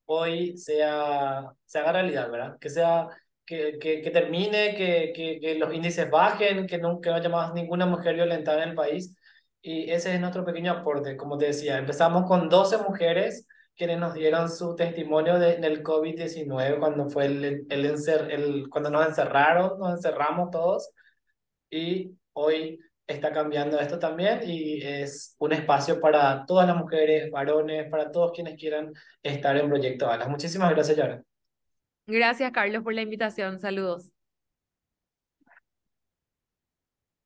hoy 0.07 0.57
sea, 0.57 1.53
se 1.66 1.79
haga 1.79 1.92
realidad, 1.92 2.31
¿verdad? 2.31 2.59
Que 2.59 2.71
sea 2.71 3.09
que, 3.45 3.79
que, 3.79 4.01
que 4.01 4.11
termine, 4.11 4.75
que, 4.77 5.12
que, 5.14 5.40
que, 5.40 5.55
los 5.57 5.75
índices 5.75 6.11
bajen, 6.11 6.66
que 6.66 6.79
no, 6.79 7.01
que 7.01 7.11
no 7.11 7.16
haya 7.16 7.29
más 7.29 7.53
ninguna 7.55 7.87
mujer 7.87 8.14
violentada 8.14 8.62
en 8.62 8.71
el 8.71 8.75
país. 8.75 9.14
Y 9.62 9.90
ese 9.90 10.14
es 10.14 10.20
nuestro 10.20 10.44
pequeño 10.44 10.72
aporte. 10.72 11.16
Como 11.16 11.38
te 11.38 11.46
decía, 11.46 11.79
empezamos 11.79 12.27
con 12.27 12.48
12 12.48 12.79
mujeres 12.79 13.46
quienes 13.77 13.98
nos 13.98 14.14
dieron 14.14 14.51
su 14.51 14.75
testimonio 14.75 15.38
de, 15.38 15.57
del 15.57 15.83
COVID-19 15.83 16.79
cuando 16.79 17.09
fue 17.09 17.27
el, 17.27 17.66
el, 17.70 17.87
encer, 17.87 18.31
el, 18.31 18.68
cuando 18.68 18.90
nos 18.90 19.07
encerraron, 19.07 19.79
nos 19.79 19.94
encerramos 19.94 20.51
todos. 20.51 20.90
Y 21.70 22.11
hoy 22.33 22.81
está 23.07 23.33
cambiando 23.33 23.79
esto 23.79 23.98
también 23.98 24.40
y 24.44 24.83
es 24.83 25.37
un 25.38 25.53
espacio 25.53 26.01
para 26.01 26.44
todas 26.46 26.66
las 26.66 26.77
mujeres, 26.77 27.31
varones, 27.31 27.88
para 27.90 28.11
todos 28.11 28.33
quienes 28.33 28.59
quieran 28.59 28.92
estar 29.22 29.57
en 29.57 29.68
Proyecto 29.68 30.11
Alas. 30.11 30.29
Muchísimas 30.29 30.70
gracias, 30.70 30.96
Yara. 30.96 31.22
Gracias, 32.07 32.51
Carlos, 32.53 32.83
por 32.83 32.94
la 32.94 33.03
invitación. 33.03 33.59
Saludos. 33.59 34.12